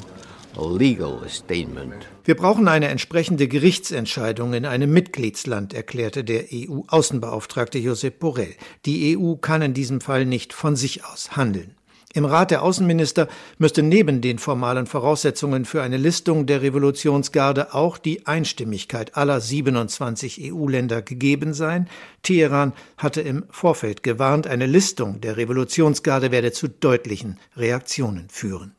a 0.56 0.62
legal 0.62 1.28
statement. 1.28 2.06
Wir 2.28 2.36
brauchen 2.36 2.68
eine 2.68 2.88
entsprechende 2.88 3.48
Gerichtsentscheidung 3.48 4.52
in 4.52 4.66
einem 4.66 4.92
Mitgliedsland, 4.92 5.72
erklärte 5.72 6.24
der 6.24 6.44
EU-Außenbeauftragte 6.52 7.78
Josep 7.78 8.18
Borrell. 8.18 8.54
Die 8.84 9.16
EU 9.16 9.36
kann 9.36 9.62
in 9.62 9.72
diesem 9.72 10.02
Fall 10.02 10.26
nicht 10.26 10.52
von 10.52 10.76
sich 10.76 11.06
aus 11.06 11.38
handeln. 11.38 11.74
Im 12.12 12.26
Rat 12.26 12.50
der 12.50 12.62
Außenminister 12.64 13.28
müsste 13.56 13.82
neben 13.82 14.20
den 14.20 14.38
formalen 14.38 14.84
Voraussetzungen 14.84 15.64
für 15.64 15.80
eine 15.80 15.96
Listung 15.96 16.44
der 16.44 16.60
Revolutionsgarde 16.60 17.72
auch 17.72 17.96
die 17.96 18.26
Einstimmigkeit 18.26 19.16
aller 19.16 19.40
27 19.40 20.52
EU-Länder 20.52 21.00
gegeben 21.00 21.54
sein. 21.54 21.88
Teheran 22.22 22.74
hatte 22.98 23.22
im 23.22 23.44
Vorfeld 23.48 24.02
gewarnt, 24.02 24.46
eine 24.46 24.66
Listung 24.66 25.22
der 25.22 25.38
Revolutionsgarde 25.38 26.30
werde 26.30 26.52
zu 26.52 26.68
deutlichen 26.68 27.38
Reaktionen 27.56 28.28
führen. 28.28 28.74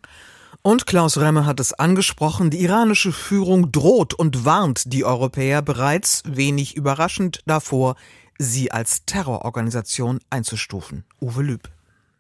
Und 0.62 0.86
Klaus 0.86 1.18
Remme 1.18 1.46
hat 1.46 1.62
es 1.62 1.74
angesprochen, 1.74 2.50
die 2.50 2.62
iranische 2.62 3.14
Führung 3.14 3.72
droht 3.72 4.14
und 4.14 4.44
warnt 4.44 4.92
die 4.92 5.06
Europäer 5.06 5.62
bereits, 5.62 6.22
wenig 6.26 6.76
überraschend, 6.76 7.42
davor, 7.46 7.96
sie 8.38 8.72
als 8.72 9.06
Terrororganisation 9.06 10.20
einzustufen. 10.30 11.06
Uwe 11.22 11.44
Lüb. 11.44 11.70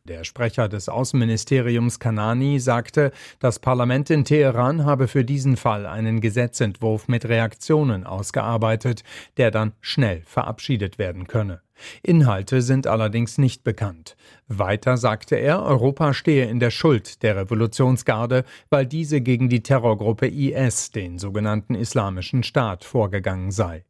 Der 0.10 0.24
Sprecher 0.24 0.68
des 0.68 0.89
Außenministeriums 0.89 2.00
Kanani 2.00 2.60
sagte, 2.60 3.12
das 3.38 3.60
Parlament 3.60 4.10
in 4.10 4.25
Teheran 4.25 4.84
habe 4.84 5.08
für 5.08 5.24
diesen 5.24 5.56
Fall 5.56 5.86
einen 5.86 6.20
Gesetzentwurf 6.20 7.08
mit 7.08 7.30
Reaktionen 7.30 8.08
ausgearbeitet, 8.08 9.04
der 9.38 9.51
dann 9.51 9.74
schnell 9.82 10.24
verabschiedet 10.25 10.98
werden 10.98 11.28
könne. 11.28 11.62
Inhalte 12.01 12.63
sind 12.63 12.88
allerdings 12.88 13.38
nicht 13.38 13.63
bekannt. 13.63 14.18
Weiter 14.48 14.98
sagte 14.98 15.36
er, 15.36 15.62
Europa 15.62 16.16
stehe 16.16 16.46
in 16.46 16.60
der 16.60 16.72
Schuld 16.72 17.22
der 17.22 17.36
Revolutionsgarde, 17.36 18.46
weil 18.72 18.88
diese 18.88 19.22
gegen 19.22 19.48
die 19.48 19.62
Terrorgruppe 19.62 20.28
IS, 20.28 20.89
den 20.89 21.20
sogenannten 21.20 21.75
Islamischen 21.75 22.42
Staat, 22.42 22.84
vorgegangen 22.84 23.51
sei. 23.51 23.86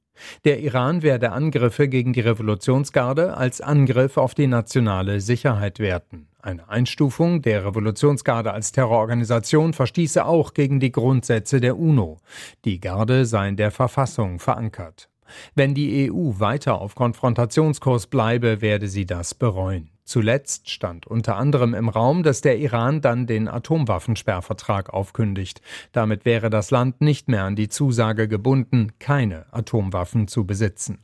Der 0.46 0.60
Iran 0.60 1.02
werde 1.02 1.32
Angriffe 1.32 1.88
gegen 1.88 2.14
die 2.14 2.22
Revolutionsgarde 2.22 3.36
als 3.36 3.62
Angriff 3.62 4.18
auf 4.18 4.36
die 4.36 4.48
nationale 4.48 5.22
Sicherheit 5.22 5.80
werten. 5.80 6.28
Eine 6.42 6.70
Einstufung 6.70 7.42
der 7.42 7.66
Revolutionsgarde 7.66 8.54
als 8.54 8.72
Terrororganisation 8.72 9.74
verstieße 9.74 10.26
auch 10.26 10.54
gegen 10.54 10.80
die 10.80 10.92
Grundsätze 10.92 11.60
der 11.60 11.78
UNO. 11.78 12.20
Die 12.64 12.80
Garde 12.80 13.26
sei 13.26 13.50
in 13.50 13.58
der 13.58 13.72
Verfassung 13.72 14.40
verankert. 14.40 15.10
Wenn 15.56 15.76
die 15.76 16.10
EU 16.12 16.40
weiter 16.40 16.80
auf 16.80 16.96
Konfrontationskurs 16.96 18.08
bleibe, 18.08 18.62
werde 18.62 18.88
sie 18.88 19.06
das 19.06 19.36
bereuen. 19.36 19.90
Zuletzt 20.10 20.72
stand 20.72 21.06
unter 21.06 21.36
anderem 21.36 21.76
im 21.76 21.88
Raum, 21.88 22.24
dass 22.24 22.42
der 22.42 22.58
Iran 22.58 23.00
dann 23.00 23.28
den 23.28 23.48
Atomwaffensperrvertrag 23.48 24.90
aufkündigt. 24.92 25.62
Damit 25.92 26.26
wäre 26.26 26.50
das 26.50 26.72
Land 26.72 27.00
nicht 27.00 27.28
mehr 27.28 27.44
an 27.44 27.56
die 27.56 27.70
Zusage 27.70 28.28
gebunden, 28.28 28.92
keine 28.98 29.46
Atomwaffen 29.52 30.28
zu 30.28 30.46
besitzen. 30.46 30.98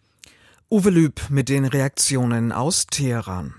Uwe 0.71 0.89
Lüb 0.89 1.21
mit 1.29 1.49
den 1.49 1.65
Reaktionen 1.65 2.51
aus 2.51 2.87
Teheran. 2.87 3.53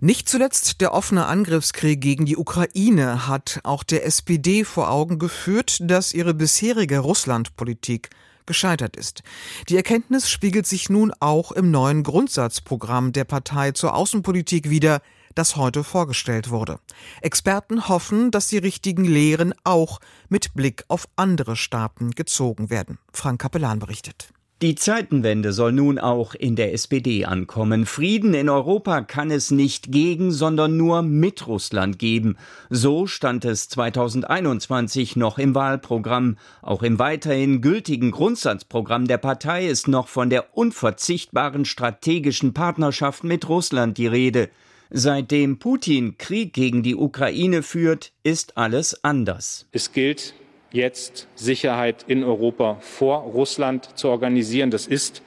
Nicht 0.00 0.28
zuletzt 0.28 0.82
der 0.82 0.92
offene 0.92 1.24
Angriffskrieg 1.24 1.98
gegen 1.98 2.26
die 2.26 2.36
Ukraine 2.36 3.26
hat 3.26 3.60
auch 3.62 3.82
der 3.82 4.04
SPD 4.04 4.64
vor 4.64 4.90
Augen 4.90 5.18
geführt, 5.18 5.78
dass 5.80 6.12
ihre 6.12 6.34
bisherige 6.34 6.98
Russlandpolitik 6.98 8.10
gescheitert 8.50 8.96
ist. 8.96 9.22
Die 9.68 9.76
Erkenntnis 9.76 10.28
spiegelt 10.28 10.66
sich 10.66 10.90
nun 10.90 11.12
auch 11.20 11.52
im 11.52 11.70
neuen 11.70 12.02
Grundsatzprogramm 12.02 13.12
der 13.12 13.22
Partei 13.22 13.70
zur 13.70 13.94
Außenpolitik 13.94 14.70
wider, 14.70 15.02
das 15.36 15.54
heute 15.54 15.84
vorgestellt 15.84 16.50
wurde. 16.50 16.80
Experten 17.22 17.86
hoffen, 17.86 18.32
dass 18.32 18.48
die 18.48 18.58
richtigen 18.58 19.04
Lehren 19.04 19.54
auch 19.62 20.00
mit 20.28 20.52
Blick 20.54 20.82
auf 20.88 21.06
andere 21.14 21.54
Staaten 21.54 22.10
gezogen 22.10 22.70
werden. 22.70 22.98
Frank 23.12 23.40
Kapellan 23.40 23.78
berichtet. 23.78 24.32
Die 24.62 24.74
Zeitenwende 24.74 25.54
soll 25.54 25.72
nun 25.72 25.98
auch 25.98 26.34
in 26.34 26.54
der 26.54 26.74
SPD 26.74 27.24
ankommen. 27.24 27.86
Frieden 27.86 28.34
in 28.34 28.50
Europa 28.50 29.00
kann 29.00 29.30
es 29.30 29.50
nicht 29.50 29.90
gegen, 29.90 30.32
sondern 30.32 30.76
nur 30.76 31.00
mit 31.00 31.46
Russland 31.46 31.98
geben. 31.98 32.36
So 32.68 33.06
stand 33.06 33.46
es 33.46 33.70
2021 33.70 35.16
noch 35.16 35.38
im 35.38 35.54
Wahlprogramm. 35.54 36.36
Auch 36.60 36.82
im 36.82 36.98
weiterhin 36.98 37.62
gültigen 37.62 38.10
Grundsatzprogramm 38.10 39.08
der 39.08 39.16
Partei 39.16 39.66
ist 39.66 39.88
noch 39.88 40.08
von 40.08 40.28
der 40.28 40.54
unverzichtbaren 40.54 41.64
strategischen 41.64 42.52
Partnerschaft 42.52 43.24
mit 43.24 43.48
Russland 43.48 43.96
die 43.96 44.08
Rede. 44.08 44.50
Seitdem 44.90 45.58
Putin 45.58 46.18
Krieg 46.18 46.52
gegen 46.52 46.82
die 46.82 46.96
Ukraine 46.96 47.62
führt, 47.62 48.12
ist 48.24 48.58
alles 48.58 49.04
anders. 49.04 49.66
Es 49.72 49.92
gilt 49.92 50.34
jetzt 50.72 51.28
Sicherheit 51.34 52.04
in 52.06 52.24
Europa 52.24 52.76
vor 52.80 53.20
Russland 53.22 53.98
zu 53.98 54.08
organisieren. 54.08 54.70
Das 54.70 54.86
ist 54.86 55.22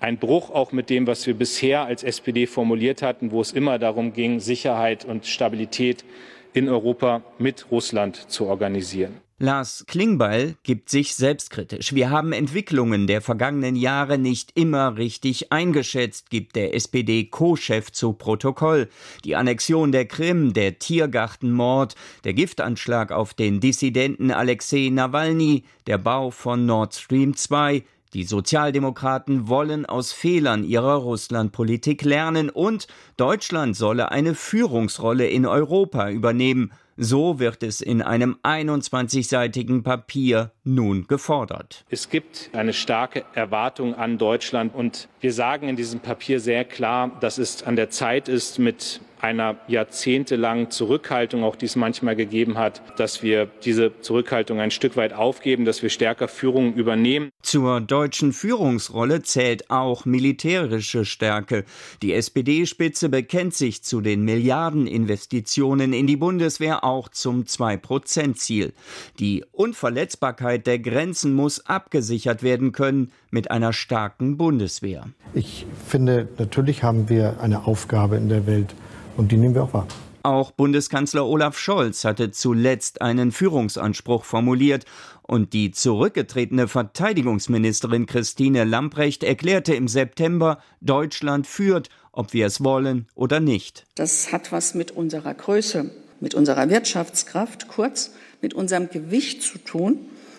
ein 0.00 0.16
Bruch 0.16 0.50
auch 0.50 0.72
mit 0.72 0.90
dem, 0.90 1.06
was 1.06 1.26
wir 1.26 1.34
bisher 1.34 1.84
als 1.84 2.02
SPD 2.02 2.46
formuliert 2.46 3.02
hatten, 3.02 3.30
wo 3.30 3.40
es 3.40 3.52
immer 3.52 3.78
darum 3.78 4.12
ging, 4.12 4.40
Sicherheit 4.40 5.04
und 5.04 5.26
Stabilität 5.26 6.04
in 6.52 6.68
Europa 6.68 7.22
mit 7.38 7.70
Russland 7.70 8.16
zu 8.30 8.46
organisieren. 8.46 9.20
Lars 9.42 9.86
Klingbeil 9.88 10.56
gibt 10.64 10.90
sich 10.90 11.14
selbstkritisch. 11.14 11.94
Wir 11.94 12.10
haben 12.10 12.34
Entwicklungen 12.34 13.06
der 13.06 13.22
vergangenen 13.22 13.74
Jahre 13.74 14.18
nicht 14.18 14.52
immer 14.54 14.98
richtig 14.98 15.50
eingeschätzt, 15.50 16.28
gibt 16.28 16.56
der 16.56 16.74
SPD-Co-Chef 16.74 17.90
zu 17.90 18.12
Protokoll. 18.12 18.90
Die 19.24 19.36
Annexion 19.36 19.92
der 19.92 20.04
Krim, 20.04 20.52
der 20.52 20.78
Tiergartenmord, 20.78 21.94
der 22.24 22.34
Giftanschlag 22.34 23.12
auf 23.12 23.32
den 23.32 23.60
Dissidenten 23.60 24.30
Alexei 24.30 24.90
Nawalny, 24.92 25.64
der 25.86 25.96
Bau 25.96 26.30
von 26.30 26.66
Nord 26.66 26.94
Stream 26.94 27.34
2, 27.34 27.82
die 28.12 28.24
Sozialdemokraten 28.24 29.46
wollen 29.48 29.86
aus 29.86 30.12
Fehlern 30.12 30.64
ihrer 30.64 30.96
Russlandpolitik 30.96 32.02
lernen 32.02 32.50
und 32.50 32.88
Deutschland 33.16 33.76
solle 33.76 34.10
eine 34.10 34.34
Führungsrolle 34.34 35.28
in 35.28 35.46
Europa 35.46 36.10
übernehmen. 36.10 36.72
So 36.96 37.38
wird 37.38 37.62
es 37.62 37.80
in 37.80 38.02
einem 38.02 38.36
21-seitigen 38.42 39.82
Papier 39.82 40.50
nun 40.64 41.06
gefordert. 41.06 41.84
Es 41.88 42.10
gibt 42.10 42.50
eine 42.52 42.72
starke 42.72 43.24
Erwartung 43.32 43.94
an 43.94 44.18
Deutschland 44.18 44.74
und 44.74 45.08
wir 45.20 45.32
sagen 45.32 45.68
in 45.68 45.76
diesem 45.76 46.00
Papier 46.00 46.40
sehr 46.40 46.64
klar, 46.64 47.16
dass 47.20 47.38
es 47.38 47.62
an 47.62 47.76
der 47.76 47.90
Zeit 47.90 48.28
ist, 48.28 48.58
mit 48.58 49.00
einer 49.22 49.56
jahrzehntelangen 49.68 50.70
Zurückhaltung, 50.70 51.44
auch 51.44 51.56
die 51.56 51.66
es 51.66 51.76
manchmal 51.76 52.16
gegeben 52.16 52.58
hat, 52.58 52.82
dass 52.98 53.22
wir 53.22 53.46
diese 53.64 54.00
Zurückhaltung 54.00 54.60
ein 54.60 54.70
Stück 54.70 54.96
weit 54.96 55.12
aufgeben, 55.12 55.64
dass 55.64 55.82
wir 55.82 55.90
stärker 55.90 56.28
Führung 56.28 56.74
übernehmen. 56.74 57.30
Zur 57.42 57.80
deutschen 57.80 58.32
Führungsrolle 58.32 59.22
zählt 59.22 59.70
auch 59.70 60.04
militärische 60.04 61.04
Stärke. 61.04 61.64
Die 62.02 62.12
SPD-Spitze 62.14 63.08
bekennt 63.08 63.54
sich 63.54 63.82
zu 63.82 64.00
den 64.00 64.24
Milliardeninvestitionen 64.24 65.92
in 65.92 66.06
die 66.06 66.16
Bundeswehr 66.16 66.84
auch 66.84 67.08
zum 67.08 67.44
2-Prozent-Ziel. 67.44 68.72
Die 69.18 69.44
Unverletzbarkeit 69.52 70.66
der 70.66 70.78
Grenzen 70.78 71.34
muss 71.34 71.66
abgesichert 71.66 72.42
werden 72.42 72.72
können 72.72 73.12
mit 73.30 73.50
einer 73.50 73.72
starken 73.72 74.36
Bundeswehr. 74.36 75.04
Ich 75.34 75.66
finde, 75.86 76.28
natürlich 76.38 76.82
haben 76.82 77.08
wir 77.08 77.40
eine 77.40 77.66
Aufgabe 77.66 78.16
in 78.16 78.28
der 78.28 78.46
Welt 78.46 78.74
und 79.20 79.30
die 79.30 79.36
nehmen 79.36 79.54
wir 79.54 79.64
auch 79.64 79.74
wahr. 79.74 79.86
Auch 80.22 80.50
Bundeskanzler 80.50 81.24
Olaf 81.26 81.58
Scholz 81.58 82.04
hatte 82.04 82.30
zuletzt 82.30 83.00
einen 83.00 83.32
Führungsanspruch 83.32 84.24
formuliert 84.24 84.84
und 85.22 85.52
die 85.52 85.70
zurückgetretene 85.70 86.68
Verteidigungsministerin 86.68 88.06
Christine 88.06 88.64
Lamprecht 88.64 89.22
erklärte 89.22 89.74
im 89.74 89.88
September, 89.88 90.58
Deutschland 90.80 91.46
führt, 91.46 91.88
ob 92.12 92.32
wir 92.32 92.46
es 92.46 92.62
wollen 92.62 93.06
oder 93.14 93.40
nicht. 93.40 93.86
Das 93.94 94.32
hat 94.32 94.52
was 94.52 94.74
mit 94.74 94.90
unserer 94.90 95.32
Größe, 95.32 95.90
mit 96.20 96.34
unserer 96.34 96.68
Wirtschaftskraft, 96.68 97.68
kurz 97.68 98.12
mit 98.42 98.52
unserem 98.52 98.90
Gewicht 98.90 99.42
zu 99.42 99.58
tun. 99.58 99.98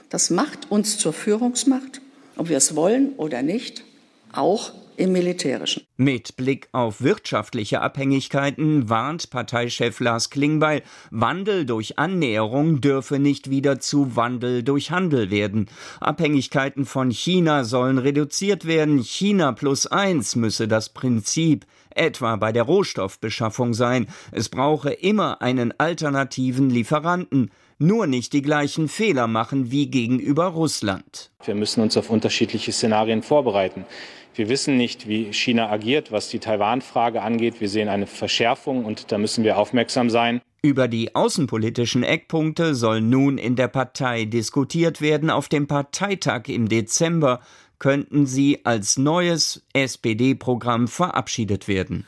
Das 0.09 0.29
macht 0.29 0.69
uns 0.69 0.97
zur 0.97 1.13
Führungsmacht, 1.13 2.01
ob 2.35 2.49
wir 2.49 2.57
es 2.57 2.75
wollen 2.75 3.13
oder 3.17 3.41
nicht, 3.41 3.83
auch 4.31 4.73
im 5.01 5.11
Militärischen. 5.11 5.83
Mit 5.97 6.37
Blick 6.37 6.69
auf 6.71 7.01
wirtschaftliche 7.01 7.81
Abhängigkeiten 7.81 8.87
warnt 8.87 9.31
Parteichef 9.31 9.99
Lars 9.99 10.29
Klingbeil, 10.29 10.83
Wandel 11.09 11.65
durch 11.65 11.97
Annäherung 11.97 12.81
dürfe 12.81 13.17
nicht 13.17 13.49
wieder 13.49 13.79
zu 13.79 14.15
Wandel 14.15 14.61
durch 14.61 14.91
Handel 14.91 15.31
werden. 15.31 15.67
Abhängigkeiten 15.99 16.85
von 16.85 17.09
China 17.09 17.63
sollen 17.63 17.97
reduziert 17.97 18.65
werden. 18.65 18.99
China 18.99 19.53
plus 19.53 19.87
eins 19.87 20.35
müsse 20.35 20.67
das 20.67 20.89
Prinzip 20.89 21.65
etwa 21.89 22.35
bei 22.35 22.51
der 22.51 22.63
Rohstoffbeschaffung 22.63 23.73
sein. 23.73 24.07
Es 24.31 24.49
brauche 24.49 24.91
immer 24.91 25.41
einen 25.41 25.73
alternativen 25.79 26.69
Lieferanten 26.69 27.49
nur 27.81 28.07
nicht 28.07 28.31
die 28.33 28.41
gleichen 28.41 28.87
Fehler 28.87 29.27
machen 29.27 29.71
wie 29.71 29.87
gegenüber 29.87 30.45
Russland. 30.45 31.31
Wir 31.43 31.55
müssen 31.55 31.81
uns 31.81 31.97
auf 31.97 32.09
unterschiedliche 32.09 32.71
Szenarien 32.71 33.23
vorbereiten. 33.23 33.85
Wir 34.33 34.47
wissen 34.47 34.77
nicht, 34.77 35.07
wie 35.07 35.33
China 35.33 35.69
agiert, 35.69 36.11
was 36.11 36.29
die 36.29 36.39
Taiwan-Frage 36.39 37.21
angeht. 37.21 37.59
Wir 37.59 37.67
sehen 37.67 37.89
eine 37.89 38.07
Verschärfung 38.07 38.85
und 38.85 39.11
da 39.11 39.17
müssen 39.17 39.43
wir 39.43 39.57
aufmerksam 39.57 40.09
sein. 40.09 40.41
Über 40.61 40.87
die 40.87 41.15
außenpolitischen 41.15 42.03
Eckpunkte 42.03 42.75
soll 42.75 43.01
nun 43.01 43.37
in 43.37 43.55
der 43.55 43.67
Partei 43.67 44.25
diskutiert 44.25 45.01
werden. 45.01 45.29
Auf 45.29 45.49
dem 45.49 45.67
Parteitag 45.67 46.47
im 46.47 46.69
Dezember 46.69 47.41
könnten 47.79 48.27
sie 48.27 48.63
als 48.63 48.97
neues 48.97 49.63
SPD-Programm 49.73 50.87
verabschiedet 50.87 51.67
werden. 51.67 52.05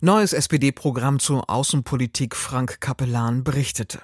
Neues 0.00 0.32
SPD-Programm 0.32 1.18
zur 1.18 1.50
Außenpolitik 1.50 2.36
Frank 2.36 2.80
Kapellan 2.80 3.42
berichtete. 3.42 3.98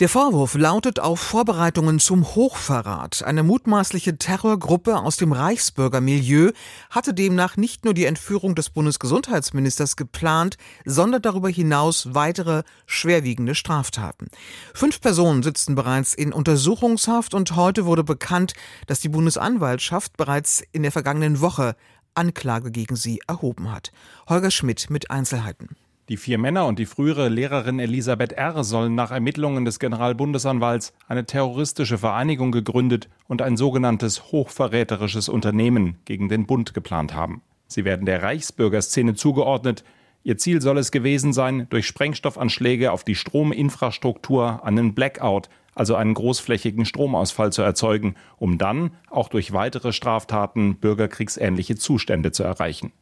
Der 0.00 0.08
Vorwurf 0.08 0.54
lautet 0.54 1.00
auf 1.00 1.18
Vorbereitungen 1.18 1.98
zum 1.98 2.24
Hochverrat. 2.34 3.24
Eine 3.24 3.42
mutmaßliche 3.42 4.16
Terrorgruppe 4.16 4.96
aus 4.96 5.16
dem 5.16 5.32
Reichsbürgermilieu 5.32 6.52
hatte 6.90 7.14
demnach 7.14 7.56
nicht 7.56 7.84
nur 7.84 7.94
die 7.94 8.04
Entführung 8.04 8.54
des 8.54 8.70
Bundesgesundheitsministers 8.70 9.96
geplant, 9.96 10.56
sondern 10.84 11.22
darüber 11.22 11.48
hinaus 11.48 12.14
weitere 12.14 12.62
schwerwiegende 12.86 13.56
Straftaten. 13.56 14.28
Fünf 14.72 15.00
Personen 15.00 15.42
sitzen 15.42 15.74
bereits 15.74 16.14
in 16.14 16.32
Untersuchungshaft 16.32 17.34
und 17.34 17.56
heute 17.56 17.84
wurde 17.84 18.04
bekannt, 18.04 18.52
dass 18.86 19.00
die 19.00 19.08
Bundesanwaltschaft 19.08 20.16
bereits 20.16 20.62
in 20.70 20.82
der 20.82 20.92
vergangenen 20.92 21.40
Woche 21.40 21.74
Anklage 22.14 22.70
gegen 22.70 22.94
sie 22.94 23.20
erhoben 23.26 23.72
hat. 23.72 23.90
Holger 24.28 24.50
Schmidt 24.50 24.90
mit 24.90 25.10
Einzelheiten. 25.10 25.76
Die 26.08 26.16
vier 26.16 26.38
Männer 26.38 26.64
und 26.64 26.78
die 26.78 26.86
frühere 26.86 27.28
Lehrerin 27.28 27.78
Elisabeth 27.78 28.32
R. 28.32 28.64
sollen 28.64 28.94
nach 28.94 29.10
Ermittlungen 29.10 29.66
des 29.66 29.78
Generalbundesanwalts 29.78 30.94
eine 31.06 31.26
terroristische 31.26 31.98
Vereinigung 31.98 32.50
gegründet 32.50 33.10
und 33.26 33.42
ein 33.42 33.58
sogenanntes 33.58 34.32
hochverräterisches 34.32 35.28
Unternehmen 35.28 35.98
gegen 36.06 36.30
den 36.30 36.46
Bund 36.46 36.72
geplant 36.72 37.14
haben. 37.14 37.42
Sie 37.66 37.84
werden 37.84 38.06
der 38.06 38.22
Reichsbürgerszene 38.22 39.16
zugeordnet. 39.16 39.84
Ihr 40.24 40.38
Ziel 40.38 40.62
soll 40.62 40.78
es 40.78 40.92
gewesen 40.92 41.34
sein, 41.34 41.66
durch 41.68 41.86
Sprengstoffanschläge 41.86 42.90
auf 42.90 43.04
die 43.04 43.14
Strominfrastruktur 43.14 44.64
einen 44.64 44.94
Blackout, 44.94 45.50
also 45.74 45.94
einen 45.94 46.14
großflächigen 46.14 46.86
Stromausfall 46.86 47.52
zu 47.52 47.60
erzeugen, 47.60 48.14
um 48.38 48.56
dann 48.56 48.92
auch 49.10 49.28
durch 49.28 49.52
weitere 49.52 49.92
Straftaten 49.92 50.76
bürgerkriegsähnliche 50.76 51.76
Zustände 51.76 52.32
zu 52.32 52.44
erreichen. 52.44 52.92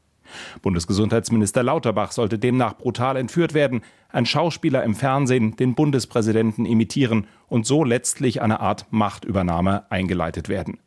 Bundesgesundheitsminister 0.63 1.63
Lauterbach 1.63 2.13
sollte 2.13 2.39
demnach 2.39 2.77
brutal 2.77 3.17
entführt 3.17 3.55
werden, 3.55 3.83
ein 4.09 4.27
Schauspieler 4.27 4.83
im 4.85 4.95
Fernsehen 4.95 5.57
den 5.57 5.75
Bundespräsidenten 5.75 6.67
imitieren 6.67 7.27
und 7.49 7.67
so 7.67 7.85
letztlich 7.85 8.43
eine 8.43 8.61
Art 8.61 8.87
Machtübernahme 8.91 9.91
eingeleitet 9.91 10.49
werden. 10.49 10.79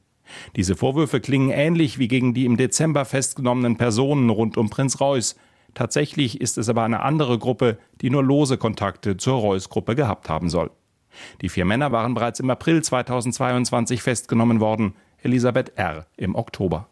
Diese 0.55 0.75
Vorwürfe 0.75 1.19
klingen 1.19 1.49
ähnlich 1.49 1.99
wie 1.99 2.07
gegen 2.07 2.33
die 2.33 2.45
im 2.45 2.57
Dezember 2.57 3.05
festgenommenen 3.05 3.77
Personen 3.77 4.29
rund 4.29 4.57
um 4.57 4.69
Prinz 4.69 4.99
Reuß. 4.99 5.35
Tatsächlich 5.73 6.41
ist 6.41 6.57
es 6.57 6.69
aber 6.69 6.83
eine 6.83 7.01
andere 7.01 7.37
Gruppe, 7.37 7.77
die 8.01 8.09
nur 8.09 8.23
lose 8.23 8.57
Kontakte 8.57 9.17
zur 9.17 9.39
Reuß-Gruppe 9.39 9.95
gehabt 9.95 10.29
haben 10.29 10.49
soll. 10.49 10.71
Die 11.41 11.49
vier 11.49 11.65
Männer 11.65 11.91
waren 11.91 12.13
bereits 12.13 12.39
im 12.39 12.49
April 12.49 12.83
2022 12.83 14.01
festgenommen 14.01 14.59
worden, 14.59 14.93
Elisabeth 15.21 15.73
R. 15.75 16.05
im 16.17 16.35
Oktober. 16.35 16.87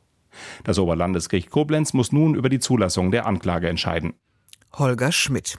Das 0.64 0.80
Oberlandesgericht 0.80 1.50
Koblenz 1.50 1.94
muss 1.94 2.12
nun 2.12 2.36
über 2.36 2.50
die 2.50 2.60
Zulassung 2.60 3.12
der 3.12 3.26
Anklage 3.26 3.70
entscheiden. 3.70 4.14
Holger 4.74 5.12
Schmidt. 5.12 5.58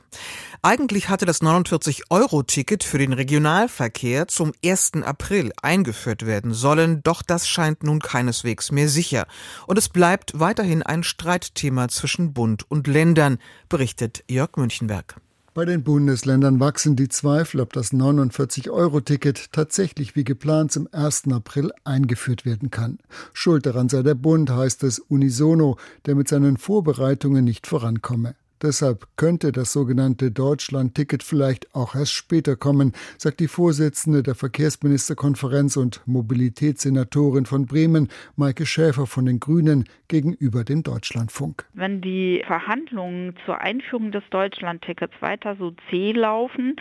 Eigentlich 0.62 1.08
hatte 1.08 1.26
das 1.26 1.40
49-Euro-Ticket 1.40 2.84
für 2.84 2.98
den 2.98 3.12
Regionalverkehr 3.12 4.28
zum 4.28 4.52
1. 4.64 5.02
April 5.04 5.52
eingeführt 5.62 6.26
werden 6.26 6.52
sollen, 6.52 7.02
doch 7.02 7.22
das 7.22 7.48
scheint 7.48 7.82
nun 7.82 8.00
keineswegs 8.00 8.70
mehr 8.70 8.88
sicher. 8.88 9.26
Und 9.66 9.78
es 9.78 9.88
bleibt 9.88 10.38
weiterhin 10.38 10.82
ein 10.82 11.02
Streitthema 11.02 11.88
zwischen 11.88 12.32
Bund 12.32 12.64
und 12.70 12.86
Ländern, 12.86 13.38
berichtet 13.68 14.24
Jörg 14.28 14.56
Münchenberg. 14.56 15.20
Bei 15.58 15.64
den 15.64 15.82
Bundesländern 15.82 16.60
wachsen 16.60 16.94
die 16.94 17.08
Zweifel, 17.08 17.60
ob 17.60 17.72
das 17.72 17.92
49-Euro-Ticket 17.92 19.50
tatsächlich 19.50 20.14
wie 20.14 20.22
geplant 20.22 20.70
zum 20.70 20.86
1. 20.92 21.32
April 21.32 21.72
eingeführt 21.82 22.44
werden 22.44 22.70
kann. 22.70 23.00
Schuld 23.32 23.66
daran 23.66 23.88
sei 23.88 24.04
der 24.04 24.14
Bund, 24.14 24.50
heißt 24.50 24.84
es 24.84 25.00
unisono, 25.00 25.76
der 26.06 26.14
mit 26.14 26.28
seinen 26.28 26.58
Vorbereitungen 26.58 27.44
nicht 27.44 27.66
vorankomme. 27.66 28.36
Deshalb 28.62 29.06
könnte 29.16 29.52
das 29.52 29.72
sogenannte 29.72 30.30
Deutschland-Ticket 30.30 31.22
vielleicht 31.22 31.74
auch 31.74 31.94
erst 31.94 32.12
später 32.12 32.56
kommen, 32.56 32.92
sagt 33.16 33.40
die 33.40 33.48
Vorsitzende 33.48 34.22
der 34.22 34.34
Verkehrsministerkonferenz 34.34 35.76
und 35.76 36.02
Mobilitätssenatorin 36.06 37.46
von 37.46 37.66
Bremen, 37.66 38.08
Maike 38.36 38.66
Schäfer 38.66 39.06
von 39.06 39.26
den 39.26 39.40
Grünen, 39.40 39.84
gegenüber 40.08 40.64
dem 40.64 40.82
Deutschlandfunk. 40.82 41.66
Wenn 41.74 42.00
die 42.00 42.42
Verhandlungen 42.46 43.34
zur 43.44 43.60
Einführung 43.60 44.10
des 44.10 44.24
Deutschland-Tickets 44.30 45.14
weiter 45.20 45.56
so 45.56 45.72
zäh 45.90 46.12
laufen, 46.12 46.76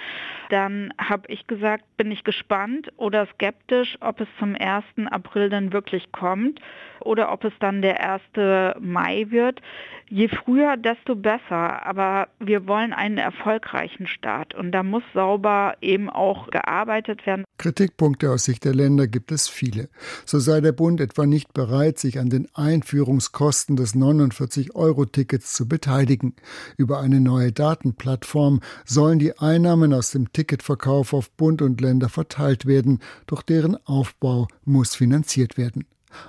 dann 0.49 0.93
habe 0.97 1.23
ich 1.27 1.45
gesagt, 1.47 1.83
bin 1.97 2.11
ich 2.11 2.23
gespannt 2.23 2.91
oder 2.97 3.27
skeptisch, 3.27 3.97
ob 3.99 4.21
es 4.21 4.27
zum 4.39 4.55
1. 4.55 4.85
April 5.11 5.49
dann 5.49 5.73
wirklich 5.73 6.11
kommt 6.11 6.61
oder 7.01 7.31
ob 7.31 7.43
es 7.43 7.53
dann 7.59 7.81
der 7.81 8.21
1. 8.35 8.79
Mai 8.79 9.27
wird. 9.29 9.61
Je 10.09 10.29
früher, 10.29 10.77
desto 10.77 11.15
besser 11.15 11.66
aber 11.67 12.27
wir 12.39 12.67
wollen 12.67 12.93
einen 12.93 13.17
erfolgreichen 13.17 14.07
Staat 14.07 14.55
und 14.55 14.71
da 14.71 14.83
muss 14.83 15.03
sauber 15.13 15.75
eben 15.81 16.09
auch 16.09 16.49
gearbeitet 16.49 17.25
werden. 17.25 17.43
Kritikpunkte 17.57 18.31
aus 18.31 18.43
Sicht 18.43 18.65
der 18.65 18.75
Länder 18.75 19.07
gibt 19.07 19.31
es 19.31 19.47
viele. 19.47 19.89
So 20.25 20.39
sei 20.39 20.61
der 20.61 20.71
Bund 20.71 21.01
etwa 21.01 21.25
nicht 21.25 21.53
bereit, 21.53 21.99
sich 21.99 22.19
an 22.19 22.29
den 22.29 22.47
Einführungskosten 22.53 23.75
des 23.75 23.95
49-Euro-Tickets 23.95 25.53
zu 25.53 25.67
beteiligen. 25.67 26.35
Über 26.77 26.99
eine 26.99 27.19
neue 27.19 27.51
Datenplattform 27.51 28.61
sollen 28.85 29.19
die 29.19 29.37
Einnahmen 29.37 29.93
aus 29.93 30.11
dem 30.11 30.31
Ticketverkauf 30.31 31.13
auf 31.13 31.31
Bund 31.31 31.61
und 31.61 31.81
Länder 31.81 32.09
verteilt 32.09 32.65
werden, 32.65 32.99
doch 33.25 33.41
deren 33.41 33.77
Aufbau 33.85 34.47
muss 34.65 34.95
finanziert 34.95 35.57
werden. 35.57 35.85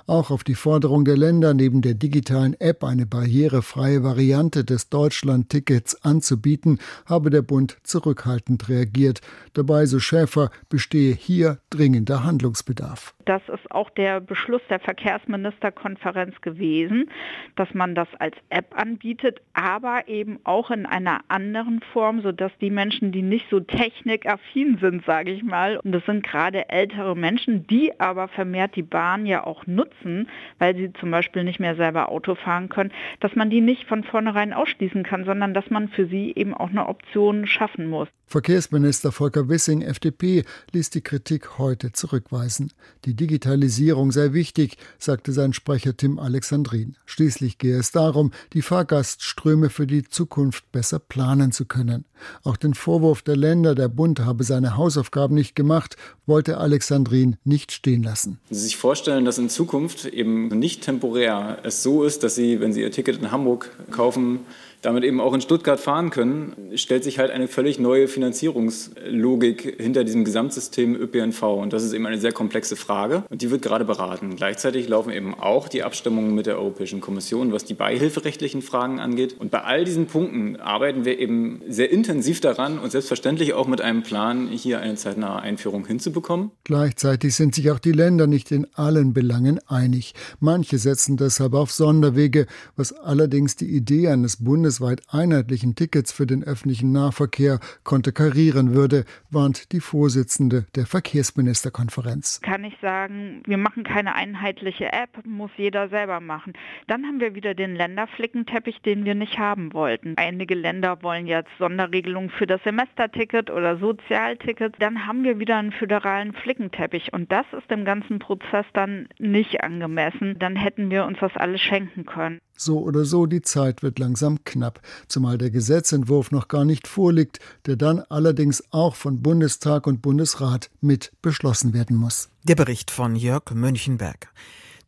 Auch 0.07 0.31
auf 0.31 0.43
die 0.43 0.55
Forderung 0.55 1.05
der 1.05 1.17
Länder, 1.17 1.53
neben 1.53 1.81
der 1.81 1.93
digitalen 1.93 2.53
App 2.59 2.83
eine 2.83 3.05
barrierefreie 3.05 4.03
Variante 4.03 4.63
des 4.63 4.89
Deutschland-Tickets 4.89 6.03
anzubieten, 6.03 6.79
habe 7.05 7.29
der 7.29 7.41
Bund 7.41 7.77
zurückhaltend 7.83 8.69
reagiert. 8.69 9.21
Dabei, 9.53 9.85
so 9.85 9.99
Schäfer, 9.99 10.51
bestehe 10.69 11.13
hier 11.13 11.59
dringender 11.69 12.23
Handlungsbedarf. 12.23 13.13
Das 13.29 13.43
ist 13.47 13.69
auch 13.69 13.91
der 13.91 14.21
Beschluss 14.21 14.63
der 14.71 14.79
Verkehrsministerkonferenz 14.79 16.41
gewesen, 16.41 17.11
dass 17.55 17.71
man 17.75 17.93
das 17.93 18.07
als 18.17 18.35
App 18.49 18.75
anbietet, 18.75 19.39
aber 19.53 20.07
eben 20.07 20.39
auch 20.45 20.71
in 20.71 20.87
einer 20.87 21.19
anderen 21.27 21.79
Form, 21.93 22.23
sodass 22.23 22.51
die 22.59 22.71
Menschen, 22.71 23.11
die 23.11 23.21
nicht 23.21 23.45
so 23.51 23.59
technikaffin 23.59 24.79
sind, 24.81 25.05
sage 25.05 25.29
ich 25.29 25.43
mal, 25.43 25.77
und 25.77 25.91
das 25.91 26.03
sind 26.07 26.25
gerade 26.25 26.69
ältere 26.69 27.15
Menschen, 27.15 27.67
die 27.67 27.99
aber 27.99 28.29
vermehrt 28.29 28.75
die 28.75 28.81
Bahn 28.81 29.27
ja 29.27 29.45
auch 29.45 29.67
nutzen, 29.67 30.27
weil 30.57 30.75
sie 30.75 30.91
zum 30.93 31.11
Beispiel 31.11 31.43
nicht 31.43 31.59
mehr 31.59 31.75
selber 31.75 32.09
Auto 32.09 32.33
fahren 32.33 32.69
können, 32.69 32.91
dass 33.19 33.35
man 33.35 33.51
die 33.51 33.61
nicht 33.61 33.85
von 33.87 34.03
vornherein 34.03 34.53
ausschließen 34.53 35.03
kann, 35.03 35.25
sondern 35.25 35.53
dass 35.53 35.69
man 35.69 35.89
für 35.89 36.07
sie 36.07 36.33
eben 36.35 36.55
auch 36.55 36.71
eine 36.71 36.87
Option 36.87 37.45
schaffen 37.45 37.85
muss. 37.85 38.07
Verkehrsminister 38.29 39.11
Volker 39.11 39.49
Wissing, 39.49 39.81
FDP, 39.81 40.43
ließ 40.71 40.91
die 40.91 41.01
Kritik 41.01 41.57
heute 41.57 41.93
zurückweisen. 41.93 42.71
Die 43.05 43.15
Digitalisierung 43.19 44.11
sei 44.11 44.33
wichtig, 44.33 44.77
sagte 44.97 45.31
sein 45.33 45.53
Sprecher 45.53 45.95
Tim 45.95 46.19
Alexandrin. 46.19 46.95
Schließlich 47.05 47.57
gehe 47.57 47.77
es 47.77 47.91
darum, 47.91 48.31
die 48.53 48.61
Fahrgastströme 48.61 49.69
für 49.69 49.87
die 49.87 50.03
Zukunft 50.03 50.71
besser 50.71 50.99
planen 50.99 51.51
zu 51.51 51.65
können. 51.65 52.05
Auch 52.43 52.57
den 52.57 52.73
Vorwurf 52.73 53.21
der 53.21 53.35
Länder, 53.35 53.75
der 53.75 53.87
Bund 53.87 54.19
habe 54.19 54.43
seine 54.43 54.77
Hausaufgaben 54.77 55.35
nicht 55.35 55.55
gemacht, 55.55 55.95
wollte 56.25 56.57
Alexandrin 56.57 57.37
nicht 57.43 57.71
stehen 57.71 58.03
lassen. 58.03 58.39
Sie 58.49 58.59
sich 58.59 58.77
vorstellen, 58.77 59.25
dass 59.25 59.37
in 59.37 59.49
Zukunft 59.49 60.05
eben 60.05 60.47
nicht 60.47 60.83
temporär 60.83 61.59
es 61.63 61.83
so 61.83 62.03
ist, 62.03 62.23
dass 62.23 62.35
Sie, 62.35 62.59
wenn 62.59 62.73
Sie 62.73 62.81
Ihr 62.81 62.91
Ticket 62.91 63.17
in 63.17 63.31
Hamburg 63.31 63.69
kaufen, 63.91 64.41
damit 64.81 65.03
eben 65.03 65.19
auch 65.19 65.33
in 65.33 65.41
Stuttgart 65.41 65.79
fahren 65.79 66.09
können, 66.09 66.53
stellt 66.75 67.03
sich 67.03 67.19
halt 67.19 67.31
eine 67.31 67.47
völlig 67.47 67.79
neue 67.79 68.07
Finanzierungslogik 68.07 69.75
hinter 69.79 70.03
diesem 70.03 70.23
Gesamtsystem 70.23 70.95
ÖPNV. 70.95 71.43
Und 71.43 71.73
das 71.73 71.83
ist 71.83 71.93
eben 71.93 72.05
eine 72.05 72.19
sehr 72.19 72.31
komplexe 72.31 72.75
Frage 72.75 73.23
und 73.29 73.41
die 73.41 73.51
wird 73.51 73.61
gerade 73.61 73.85
beraten. 73.85 74.35
Gleichzeitig 74.35 74.87
laufen 74.87 75.11
eben 75.11 75.35
auch 75.35 75.67
die 75.67 75.83
Abstimmungen 75.83 76.33
mit 76.33 76.45
der 76.45 76.57
Europäischen 76.57 77.01
Kommission, 77.01 77.51
was 77.51 77.65
die 77.65 77.73
beihilferechtlichen 77.73 78.61
Fragen 78.61 78.99
angeht. 78.99 79.35
Und 79.37 79.51
bei 79.51 79.63
all 79.63 79.83
diesen 79.83 80.05
Punkten 80.05 80.55
arbeiten 80.57 81.03
wir 81.03 81.19
eben 81.19 81.61
sehr 81.67 81.91
intensiv 81.91 82.39
daran 82.39 82.79
und 82.79 82.91
selbstverständlich 82.91 83.53
auch 83.53 83.67
mit 83.67 83.81
einem 83.81 84.03
Plan, 84.03 84.47
hier 84.47 84.79
eine 84.79 84.95
zeitnahe 84.95 85.41
Einführung 85.41 85.85
hinzubekommen. 85.85 86.51
Gleichzeitig 86.63 87.35
sind 87.35 87.55
sich 87.55 87.71
auch 87.71 87.79
die 87.79 87.91
Länder 87.91 88.27
nicht 88.27 88.51
in 88.51 88.65
allen 88.73 89.13
Belangen 89.13 89.59
einig. 89.67 90.13
Manche 90.39 90.77
setzen 90.77 91.17
deshalb 91.17 91.53
auf 91.53 91.71
Sonderwege, 91.71 92.45
was 92.75 92.93
allerdings 92.93 93.55
die 93.55 93.67
Idee 93.67 94.07
eines 94.07 94.37
Bundes 94.37 94.68
bundesweit 94.69 95.01
einheitlichen 95.11 95.73
Tickets 95.73 96.11
für 96.11 96.27
den 96.27 96.43
öffentlichen 96.43 96.91
Nahverkehr 96.91 97.59
konterkarieren 97.83 98.75
würde, 98.75 99.05
warnt 99.31 99.71
die 99.71 99.79
Vorsitzende 99.79 100.67
der 100.75 100.85
Verkehrsministerkonferenz. 100.85 102.39
Kann 102.41 102.63
ich 102.63 102.75
sagen, 102.79 103.41
wir 103.47 103.57
machen 103.57 103.83
keine 103.83 104.13
einheitliche 104.13 104.93
App, 104.93 105.25
muss 105.25 105.49
jeder 105.57 105.89
selber 105.89 106.19
machen. 106.19 106.53
Dann 106.85 107.03
haben 107.03 107.19
wir 107.19 107.33
wieder 107.33 107.55
den 107.55 107.75
Länderflickenteppich, 107.75 108.83
den 108.83 109.05
wir 109.05 109.15
nicht 109.15 109.39
haben 109.39 109.73
wollten. 109.73 110.13
Einige 110.17 110.53
Länder 110.53 111.01
wollen 111.01 111.25
jetzt 111.25 111.49
Sonderregelungen 111.57 112.29
für 112.29 112.45
das 112.45 112.61
Semesterticket 112.63 113.49
oder 113.49 113.77
Sozialticket. 113.77 114.75
Dann 114.77 115.07
haben 115.07 115.23
wir 115.23 115.39
wieder 115.39 115.57
einen 115.57 115.71
föderalen 115.71 116.33
Flickenteppich 116.33 117.11
und 117.11 117.31
das 117.31 117.45
ist 117.57 117.71
im 117.71 117.85
ganzen 117.85 118.19
Prozess 118.19 118.67
dann 118.73 119.07
nicht 119.17 119.63
angemessen. 119.63 120.37
Dann 120.37 120.55
hätten 120.55 120.91
wir 120.91 121.05
uns 121.05 121.17
das 121.19 121.35
alles 121.37 121.61
schenken 121.61 122.05
können. 122.05 122.39
So 122.61 122.79
oder 122.79 123.05
so, 123.05 123.25
die 123.25 123.41
Zeit 123.41 123.83
wird 123.83 123.99
langsam 123.99 124.43
knapp, 124.43 124.81
zumal 125.07 125.37
der 125.37 125.49
Gesetzentwurf 125.49 126.31
noch 126.31 126.49
gar 126.49 126.65
nicht 126.65 126.89
vorliegt, 126.89 127.39
der 127.65 127.77
dann 127.77 127.99
allerdings 128.09 128.61
auch 128.71 128.95
von 128.95 129.21
Bundestag 129.21 129.87
und 129.87 130.01
Bundesrat 130.01 130.69
mit 130.81 131.13
beschlossen 131.21 131.73
werden 131.73 131.95
muss. 131.95 132.27
Der 132.43 132.55
Bericht 132.55 132.91
von 132.91 133.15
Jörg 133.15 133.43
Mönchenberg. 133.53 134.27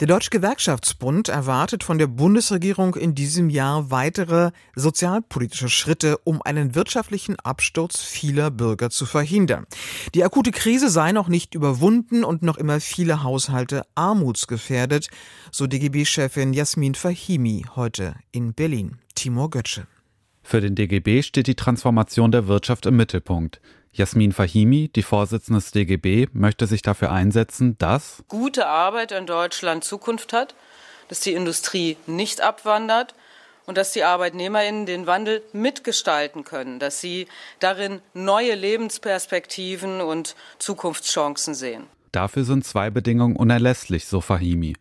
Der 0.02 0.08
Deutsche 0.08 0.32
Gewerkschaftsbund 0.32 1.30
erwartet 1.30 1.84
von 1.84 2.00
der 2.00 2.08
Bundesregierung 2.08 2.96
in 2.96 3.14
diesem 3.14 3.52
Jahr 3.52 3.92
weitere 3.92 4.50
sozialpolitische 4.74 5.70
Schritte, 5.70 6.18
um 6.24 6.42
einen 6.42 6.74
wirtschaftlichen 6.74 7.36
Absturz 7.36 8.02
vieler 8.02 8.50
Bürger 8.50 8.90
zu 8.90 9.06
verhindern. 9.06 9.68
Die 10.16 10.24
akute 10.24 10.50
Krise 10.50 10.90
sei 10.90 11.12
noch 11.12 11.28
nicht 11.28 11.54
überwunden 11.54 12.24
und 12.24 12.42
noch 12.42 12.58
immer 12.58 12.80
viele 12.80 13.22
Haushalte 13.22 13.84
armutsgefährdet, 13.94 15.08
so 15.52 15.68
DGB-Chefin 15.68 16.54
Jasmin 16.54 16.96
Fahimi 16.96 17.68
heute 17.76 18.16
in 18.32 18.56
Berlin. 18.56 18.98
Timur 19.14 19.52
Götze. 19.52 19.86
Für 20.42 20.62
den 20.62 20.74
DGB 20.74 21.22
steht 21.22 21.46
die 21.46 21.54
Transformation 21.54 22.32
der 22.32 22.48
Wirtschaft 22.48 22.88
im 22.88 22.96
Mittelpunkt. 22.96 23.62
Jasmin 23.94 24.32
Fahimi, 24.32 24.88
die 24.88 25.04
Vorsitzende 25.04 25.60
des 25.60 25.72
DGB, 25.72 26.28
möchte 26.32 26.66
sich 26.66 26.82
dafür 26.82 27.12
einsetzen, 27.12 27.78
dass 27.78 28.24
gute 28.30 28.68
Arbeit 28.68 29.12
in 29.12 29.26
Deutschland 29.26 29.84
Zukunft 29.84 30.32
hat, 30.32 30.56
dass 31.10 31.20
die 31.20 31.34
Industrie 31.34 31.98
nicht 32.08 32.40
abwandert 32.40 33.16
und 33.66 33.78
dass 33.78 33.92
die 33.92 34.04
Arbeitnehmerinnen 34.04 34.86
den 34.86 35.08
Wandel 35.08 35.44
mitgestalten 35.52 36.46
können, 36.46 36.80
dass 36.80 37.02
sie 37.02 37.28
darin 37.60 38.02
neue 38.14 38.56
Lebensperspektiven 38.56 40.00
und 40.00 40.36
Zukunftschancen 40.58 41.54
sehen. 41.54 41.84
Dafür 42.14 42.46
sind 42.46 42.66
zwei 42.66 42.90
Bedingungen 42.90 43.36
unerlässlich, 43.36 44.06
so 44.06 44.22
Fahimi. 44.22 44.76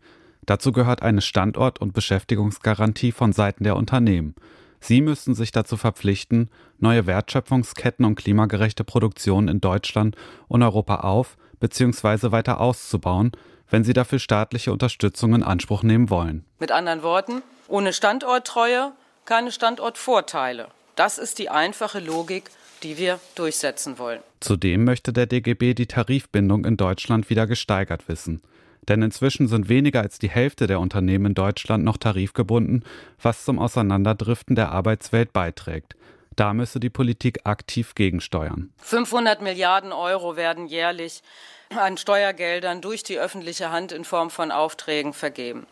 Dazu 0.45 0.71
gehört 0.71 1.01
eine 1.01 1.21
Standort- 1.21 1.79
und 1.79 1.93
Beschäftigungsgarantie 1.93 3.11
von 3.11 3.33
Seiten 3.33 3.63
der 3.63 3.75
Unternehmen. 3.75 4.35
Sie 4.81 4.99
müssten 5.01 5.35
sich 5.35 5.51
dazu 5.51 5.77
verpflichten, 5.77 6.49
neue 6.79 7.05
Wertschöpfungsketten 7.05 8.03
und 8.03 8.15
klimagerechte 8.15 8.83
Produktion 8.83 9.47
in 9.47 9.61
Deutschland 9.61 10.15
und 10.47 10.63
Europa 10.63 11.01
auf 11.01 11.37
bzw. 11.59 12.31
weiter 12.31 12.59
auszubauen, 12.59 13.31
wenn 13.69 13.83
sie 13.83 13.93
dafür 13.93 14.19
staatliche 14.19 14.73
Unterstützung 14.73 15.35
in 15.35 15.43
Anspruch 15.43 15.83
nehmen 15.83 16.09
wollen. 16.09 16.43
Mit 16.59 16.71
anderen 16.71 17.03
Worten, 17.03 17.43
ohne 17.67 17.93
Standorttreue 17.93 18.91
keine 19.25 19.51
Standortvorteile. 19.51 20.67
Das 20.95 21.19
ist 21.19 21.39
die 21.39 21.49
einfache 21.49 21.99
Logik, 21.99 22.49
die 22.83 22.97
wir 22.97 23.19
durchsetzen 23.35 23.99
wollen. 23.99 24.19
Zudem 24.39 24.83
möchte 24.83 25.13
der 25.13 25.27
DGB 25.27 25.75
die 25.75 25.85
Tarifbindung 25.85 26.65
in 26.65 26.75
Deutschland 26.75 27.29
wieder 27.29 27.45
gesteigert 27.45 28.07
wissen. 28.07 28.41
Denn 28.87 29.01
inzwischen 29.01 29.47
sind 29.47 29.69
weniger 29.69 30.01
als 30.01 30.17
die 30.19 30.29
Hälfte 30.29 30.67
der 30.67 30.79
Unternehmen 30.79 31.27
in 31.27 31.33
Deutschland 31.33 31.83
noch 31.83 31.97
tarifgebunden, 31.97 32.83
was 33.21 33.45
zum 33.45 33.59
Auseinanderdriften 33.59 34.55
der 34.55 34.71
Arbeitswelt 34.71 35.33
beiträgt. 35.33 35.95
Da 36.35 36.53
müsse 36.53 36.79
die 36.79 36.89
Politik 36.89 37.41
aktiv 37.43 37.93
gegensteuern. 37.93 38.71
500 38.77 39.41
Milliarden 39.41 39.91
Euro 39.91 40.35
werden 40.35 40.65
jährlich 40.65 41.21
an 41.69 41.97
Steuergeldern 41.97 42.81
durch 42.81 43.03
die 43.03 43.19
öffentliche 43.19 43.71
Hand 43.71 43.91
in 43.91 44.05
Form 44.05 44.29
von 44.29 44.51
Aufträgen 44.51 45.13
vergeben. 45.13 45.67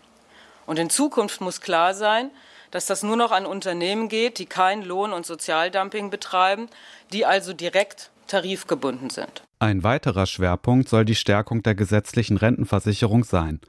Und 0.65 0.77
in 0.77 0.89
Zukunft 0.89 1.41
muss 1.41 1.61
klar 1.61 1.93
sein, 1.93 2.29
dass 2.71 2.85
das 2.85 3.03
nur 3.03 3.15
noch 3.15 3.31
an 3.31 3.45
Unternehmen 3.45 4.09
geht, 4.09 4.37
die 4.37 4.45
kein 4.45 4.83
Lohn- 4.83 5.13
und 5.13 5.25
Sozialdumping 5.25 6.09
betreiben, 6.09 6.69
die 7.11 7.25
also 7.25 7.53
direkt 7.53 8.11
tarifgebunden 8.29 9.09
sind. 9.09 9.43
Ein 9.59 9.83
weiterer 9.83 10.25
Schwerpunkt 10.25 10.87
soll 10.87 11.05
die 11.05 11.15
Stärkung 11.15 11.63
der 11.63 11.75
gesetzlichen 11.75 12.37
Rentenversicherung 12.37 13.23
sein. 13.23 13.59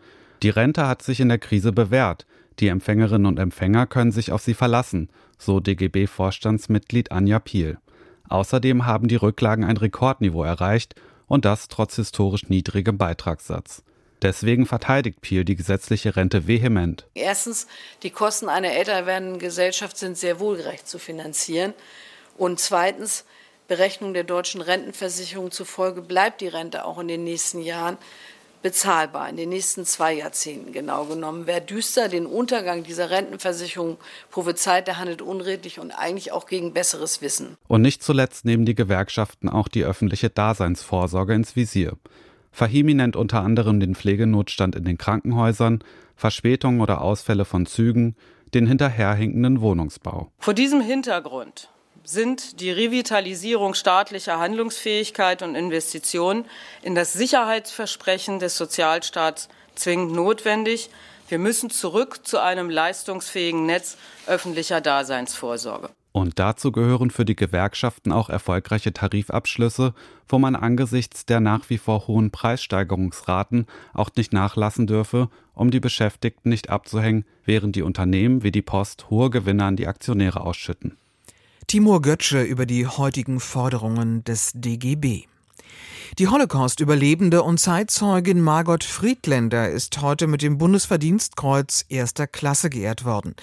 Die 0.43 0.51
Rente 0.51 0.87
hat 0.87 1.03
sich 1.03 1.21
in 1.21 1.29
der 1.29 1.39
Krise 1.39 1.73
bewährt. 1.73 2.27
Die 2.61 2.69
Empfängerinnen 2.69 3.27
und 3.27 3.39
Empfänger 3.39 3.87
können 3.87 4.13
sich 4.13 4.33
auf 4.33 4.43
sie 4.43 4.55
verlassen, 4.55 5.09
so 5.39 5.61
DGB-Vorstandsmitglied 5.61 7.11
Anja 7.11 7.39
Piel. 7.39 7.79
Außerdem 8.29 8.87
haben 8.87 9.09
die 9.09 9.17
Rücklagen 9.17 9.65
ein 9.65 9.77
Rekordniveau 9.77 10.45
erreicht 10.45 10.95
und 11.27 11.45
das 11.45 11.69
trotz 11.69 11.97
historisch 11.97 12.49
niedrigem 12.49 12.97
Beitragssatz. 12.99 13.83
Deswegen 14.23 14.67
verteidigt 14.67 15.23
Piel 15.23 15.45
die 15.45 15.57
gesetzliche 15.57 16.15
Rente 16.15 16.47
vehement. 16.47 17.07
Erstens, 17.15 17.67
die 18.03 18.11
Kosten 18.11 18.49
einer 18.49 18.73
älter 18.73 19.07
werdenden 19.07 19.39
Gesellschaft 19.39 19.97
sind 19.97 20.19
sehr 20.19 20.41
wohlgerecht 20.41 20.87
zu 20.87 20.99
finanzieren. 20.99 21.73
Und 22.37 22.61
zweitens, 22.61 23.25
Berechnung 23.71 24.15
der 24.15 24.25
deutschen 24.25 24.63
Rentenversicherung 24.63 25.53
zufolge 25.53 26.03
bleibt 26.03 26.41
die 26.41 26.49
Rente 26.49 26.85
auch 26.85 26.99
in 26.99 27.07
den 27.07 27.23
nächsten 27.23 27.63
Jahren 27.63 27.99
bezahlbar 28.63 29.29
in 29.29 29.37
den 29.37 29.49
nächsten 29.49 29.85
zwei 29.87 30.13
Jahrzehnten 30.13 30.73
genau 30.73 31.05
genommen. 31.05 31.45
Wer 31.47 31.61
düster 31.61 32.09
den 32.09 32.27
Untergang 32.27 32.83
dieser 32.83 33.11
Rentenversicherung 33.11 33.97
prophezeit, 34.33 34.89
der 34.89 34.99
handelt 34.99 35.23
unredlich 35.23 35.79
und 35.79 35.93
eigentlich 35.93 36.33
auch 36.33 36.47
gegen 36.47 36.73
besseres 36.73 37.23
Wissen. 37.23 37.57
Und 37.69 37.83
nicht 37.83 38.03
zuletzt 38.03 38.45
nehmen 38.45 38.67
die 38.67 38.75
Gewerkschaften 38.75 39.49
auch 39.49 39.69
die 39.69 39.85
öffentliche 39.85 40.31
Daseinsvorsorge 40.31 41.33
ins 41.33 41.55
Visier. 41.55 41.97
Fahimi 42.51 42.95
nennt 42.95 43.15
unter 43.15 43.41
anderem 43.41 43.79
den 43.79 43.95
Pflegenotstand 43.95 44.75
in 44.75 44.85
den 44.85 44.99
Krankenhäusern, 44.99 45.85
Verspätungen 46.17 46.81
oder 46.81 47.03
Ausfälle 47.03 47.45
von 47.45 47.67
Zügen, 47.67 48.17
den 48.53 48.67
hinterherhinkenden 48.67 49.61
Wohnungsbau. 49.61 50.33
Vor 50.41 50.55
diesem 50.55 50.81
Hintergrund 50.81 51.71
sind 52.05 52.61
die 52.61 52.71
Revitalisierung 52.71 53.75
staatlicher 53.75 54.39
Handlungsfähigkeit 54.39 55.43
und 55.43 55.55
Investitionen 55.55 56.45
in 56.83 56.95
das 56.95 57.13
Sicherheitsversprechen 57.13 58.39
des 58.39 58.57
Sozialstaats 58.57 59.49
zwingend 59.75 60.13
notwendig. 60.13 60.91
Wir 61.29 61.39
müssen 61.39 61.71
zurück 61.71 62.27
zu 62.27 62.39
einem 62.39 62.71
leistungsfähigen 62.71 63.67
Netz 63.67 63.97
öffentlicher 64.27 64.81
Daseinsvorsorge. 64.81 65.91
Und 66.13 66.41
dazu 66.41 66.73
gehören 66.73 67.11
für 67.11 67.25
die 67.25 67.37
Gewerkschaften 67.37 68.11
auch 68.11 68.29
erfolgreiche 68.31 68.93
Tarifabschlüsse, 68.93 69.95
wo 70.29 70.39
man 70.41 70.57
angesichts 70.57 71.25
der 71.25 71.39
nach 71.39 71.71
wie 71.71 71.79
vor 71.79 72.09
hohen 72.09 72.33
Preissteigerungsraten 72.33 73.67
auch 73.95 74.11
nicht 74.17 74.33
nachlassen 74.33 74.89
dürfe, 74.89 75.29
um 75.55 75.71
die 75.71 75.79
Beschäftigten 75.79 76.49
nicht 76.49 76.69
abzuhängen, 76.69 77.25
während 77.45 77.77
die 77.77 77.83
Unternehmen 77.83 78.43
wie 78.43 78.51
die 78.51 78.63
Post 78.63 79.09
hohe 79.09 79.31
Gewinne 79.31 79.65
an 79.65 79.77
die 79.77 79.87
Aktionäre 79.87 80.41
ausschütten. 80.41 80.97
Timur 81.71 82.03
Götzsche 82.03 82.43
über 82.43 82.67
die 82.67 82.89
heutigen 82.89 83.39
Forderungen 83.39 84.25
des 84.25 84.51
DGB. 84.57 85.27
Die 86.21 86.29
Holocaust-Überlebende 86.29 87.43
und 87.43 87.59
Zeitzeugin 87.59 88.43
Margot 88.43 88.85
Friedländer 88.85 89.71
ist 89.71 90.03
heute 90.03 90.27
mit 90.27 90.43
dem 90.43 90.59
Bundesverdienstkreuz 90.59 91.87
erster 91.89 92.27
Klasse 92.27 92.69
geehrt 92.69 93.07
worden. 93.07 93.35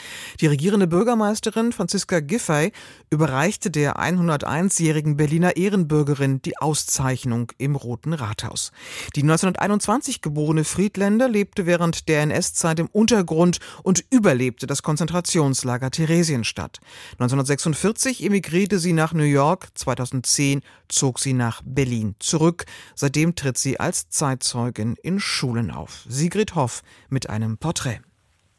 Die 0.42 0.46
regierende 0.46 0.86
Bürgermeisterin 0.86 1.72
Franziska 1.72 2.20
Giffey 2.20 2.72
überreichte 3.10 3.72
der 3.72 3.96
101-jährigen 3.96 5.18
Berliner 5.18 5.58
Ehrenbürgerin 5.58 6.44
die 6.44 6.60
Auszeichnung 6.60 7.52
im 7.58 7.76
Roten 7.76 8.14
Rathaus. 8.14 8.72
Die 9.16 9.24
1921 9.24 10.22
geborene 10.22 10.64
Friedländer 10.64 11.28
lebte 11.28 11.66
während 11.66 12.08
der 12.08 12.22
NS-Zeit 12.22 12.80
im 12.80 12.90
Untergrund 12.92 13.58
und 13.82 14.06
überlebte 14.12 14.68
das 14.68 14.84
Konzentrationslager 14.84 15.90
Theresienstadt. 15.90 16.78
1946 17.14 18.24
emigrierte 18.24 18.78
sie 18.78 18.94
nach 18.94 19.14
New 19.14 19.24
York, 19.24 19.70
2010 19.74 20.62
zog 20.90 21.20
sie 21.20 21.34
nach 21.34 21.62
Berlin 21.66 22.16
zurück. 22.20 22.66
Seitdem 22.96 23.36
tritt 23.36 23.58
sie 23.58 23.80
als 23.80 24.10
Zeitzeugin 24.10 24.96
in 25.02 25.20
Schulen 25.20 25.72
auf. 25.72 26.06
Sigrid 26.08 26.56
Hoff 26.56 26.84
mit 27.10 27.30
einem 27.30 27.58
Porträt. 27.58 28.00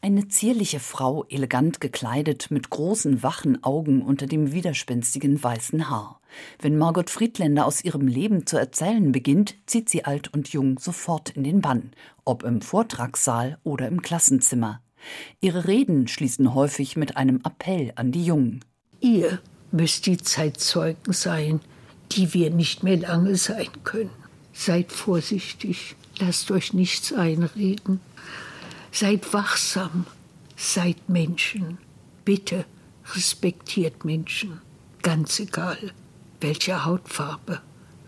Eine 0.01 0.29
zierliche 0.29 0.79
Frau, 0.79 1.25
elegant 1.25 1.81
gekleidet, 1.81 2.51
mit 2.51 2.69
großen, 2.69 3.21
wachen 3.21 3.61
Augen 3.65 4.01
unter 4.01 4.27
dem 4.27 4.53
widerspenstigen 4.53 5.43
weißen 5.43 5.89
Haar. 5.89 6.21
Wenn 6.61 6.77
Margot 6.77 7.09
Friedländer 7.09 7.65
aus 7.65 7.83
ihrem 7.83 8.07
Leben 8.07 8.45
zu 8.45 8.57
erzählen 8.57 9.11
beginnt, 9.11 9.55
zieht 9.65 9.89
sie 9.89 10.05
alt 10.05 10.33
und 10.33 10.49
jung 10.49 10.79
sofort 10.79 11.31
in 11.31 11.43
den 11.43 11.59
Bann, 11.59 11.91
ob 12.23 12.43
im 12.43 12.61
Vortragssaal 12.61 13.57
oder 13.63 13.89
im 13.89 14.01
Klassenzimmer. 14.01 14.81
Ihre 15.41 15.67
Reden 15.67 16.07
schließen 16.07 16.53
häufig 16.53 16.95
mit 16.95 17.17
einem 17.17 17.41
Appell 17.43 17.91
an 17.95 18.13
die 18.13 18.23
Jungen. 18.23 18.63
Ihr 19.01 19.41
müsst 19.71 20.05
die 20.05 20.17
Zeitzeugen 20.17 21.11
sein, 21.11 21.59
die 22.11 22.33
wir 22.33 22.49
nicht 22.49 22.83
mehr 22.83 22.97
lange 22.97 23.35
sein 23.35 23.69
können. 23.83 24.09
Seid 24.53 24.91
vorsichtig, 24.91 25.95
lasst 26.17 26.51
euch 26.51 26.73
nichts 26.73 27.13
einreden. 27.13 28.01
Seid 28.91 29.33
wachsam, 29.33 30.05
seid 30.55 31.09
Menschen. 31.09 31.77
Bitte 32.25 32.65
respektiert 33.15 34.05
Menschen, 34.05 34.61
ganz 35.01 35.39
egal, 35.39 35.77
welche 36.41 36.85
Hautfarbe, 36.85 37.61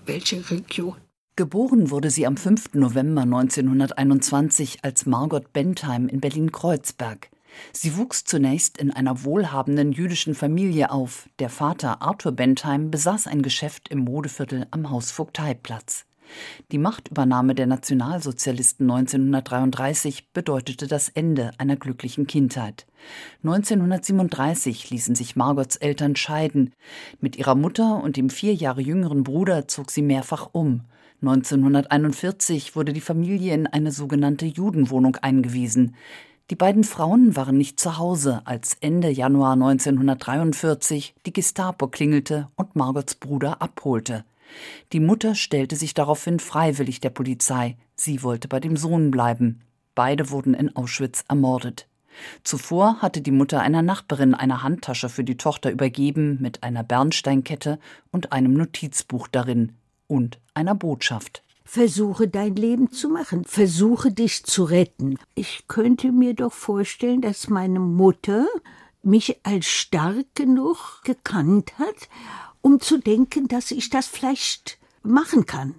welche 0.06 0.50
Region. 0.50 0.96
Geboren 1.38 1.90
wurde 1.90 2.10
sie 2.10 2.28
am 2.28 2.38
5. 2.38 2.74
November 2.74 3.22
1921 3.22 4.84
als 4.84 5.06
Margot 5.06 5.54
Bentheim 5.54 6.08
in 6.08 6.20
Berlin-Kreuzberg. 6.20 7.30
Sie 7.74 7.98
wuchs 7.98 8.24
zunächst 8.24 8.78
in 8.78 8.92
einer 8.92 9.24
wohlhabenden 9.24 9.92
jüdischen 9.92 10.36
Familie 10.36 10.92
auf. 10.92 11.30
Der 11.40 11.50
Vater 11.50 12.02
Arthur 12.02 12.32
Bentheim 12.32 12.92
besaß 12.92 13.28
ein 13.28 13.42
Geschäft 13.42 13.90
im 13.90 14.00
Modeviertel 14.00 14.68
am 14.72 14.90
Hausvogteiplatz. 14.90 16.06
Die 16.72 16.78
Machtübernahme 16.78 17.56
der 17.56 17.68
Nationalsozialisten 17.68 18.90
1933 18.90 20.32
bedeutete 20.32 20.88
das 20.88 21.10
Ende 21.10 21.52
einer 21.58 21.76
glücklichen 21.76 22.28
Kindheit. 22.28 22.86
1937 23.44 24.90
ließen 24.90 25.16
sich 25.16 25.36
Margots 25.36 25.76
Eltern 25.76 26.16
scheiden. 26.16 26.74
Mit 27.20 27.36
ihrer 27.36 27.56
Mutter 27.56 28.02
und 28.02 28.18
dem 28.18 28.30
vier 28.30 28.54
Jahre 28.54 28.82
jüngeren 28.82 29.24
Bruder 29.24 29.68
zog 29.68 29.92
sie 29.92 30.02
mehrfach 30.02 30.50
um. 30.54 30.82
1941 31.22 32.76
wurde 32.76 32.94
die 32.94 33.02
Familie 33.02 33.54
in 33.54 33.68
eine 33.68 33.92
sogenannte 33.92 34.48
Judenwohnung 34.48 35.18
eingewiesen. 35.18 35.96
Die 36.52 36.58
beiden 36.58 36.84
Frauen 36.84 37.38
waren 37.38 37.58
nicht 37.58 37.80
zu 37.80 37.98
Hause, 37.98 38.42
als 38.44 38.76
Ende 38.82 39.10
Januar 39.10 39.54
1943 39.54 41.16
die 41.26 41.32
Gestapo 41.32 41.88
klingelte 41.88 42.50
und 42.58 42.76
Margots 42.76 43.16
Bruder 43.16 43.62
abholte. 43.62 44.26
Die 44.92 45.00
Mutter 45.00 45.34
stellte 45.34 45.78
sich 45.78 45.94
daraufhin 45.94 46.40
freiwillig 46.40 47.00
der 47.00 47.12
Polizei. 47.12 47.78
Sie 47.96 48.22
wollte 48.22 48.50
bei 48.50 48.60
dem 48.60 48.76
Sohn 48.76 49.12
bleiben. 49.12 49.62
Beide 49.96 50.30
wurden 50.30 50.54
in 50.54 50.76
Auschwitz 50.76 51.24
ermordet. 51.30 51.88
Zuvor 52.44 53.02
hatte 53.02 53.22
die 53.22 53.32
Mutter 53.32 53.62
einer 53.62 53.82
Nachbarin 53.82 54.34
eine 54.34 54.62
Handtasche 54.62 55.08
für 55.08 55.24
die 55.24 55.38
Tochter 55.38 55.72
übergeben 55.72 56.38
mit 56.42 56.64
einer 56.64 56.84
Bernsteinkette 56.84 57.80
und 58.12 58.34
einem 58.34 58.56
Notizbuch 58.56 59.30
darin 59.30 59.72
und 60.08 60.38
einer 60.54 60.76
Botschaft. 60.76 61.44
Versuche 61.73 62.27
dein 62.27 62.57
Leben 62.57 62.91
zu 62.91 63.07
machen. 63.07 63.45
Versuche 63.45 64.12
dich 64.12 64.43
zu 64.43 64.65
retten. 64.65 65.17
Ich 65.36 65.69
könnte 65.69 66.12
mir 66.12 66.34
doch 66.34 66.51
vorstellen, 66.51 67.21
dass 67.21 67.47
meine 67.47 67.79
Mutter 67.79 68.45
mich 69.03 69.38
als 69.43 69.67
stark 69.67 70.25
genug 70.36 71.01
gekannt 71.05 71.71
hat, 71.79 72.10
um 72.60 72.81
zu 72.81 72.97
denken, 72.97 73.47
dass 73.47 73.71
ich 73.71 73.89
das 73.89 74.07
vielleicht 74.07 74.79
machen 75.01 75.45
kann. 75.45 75.75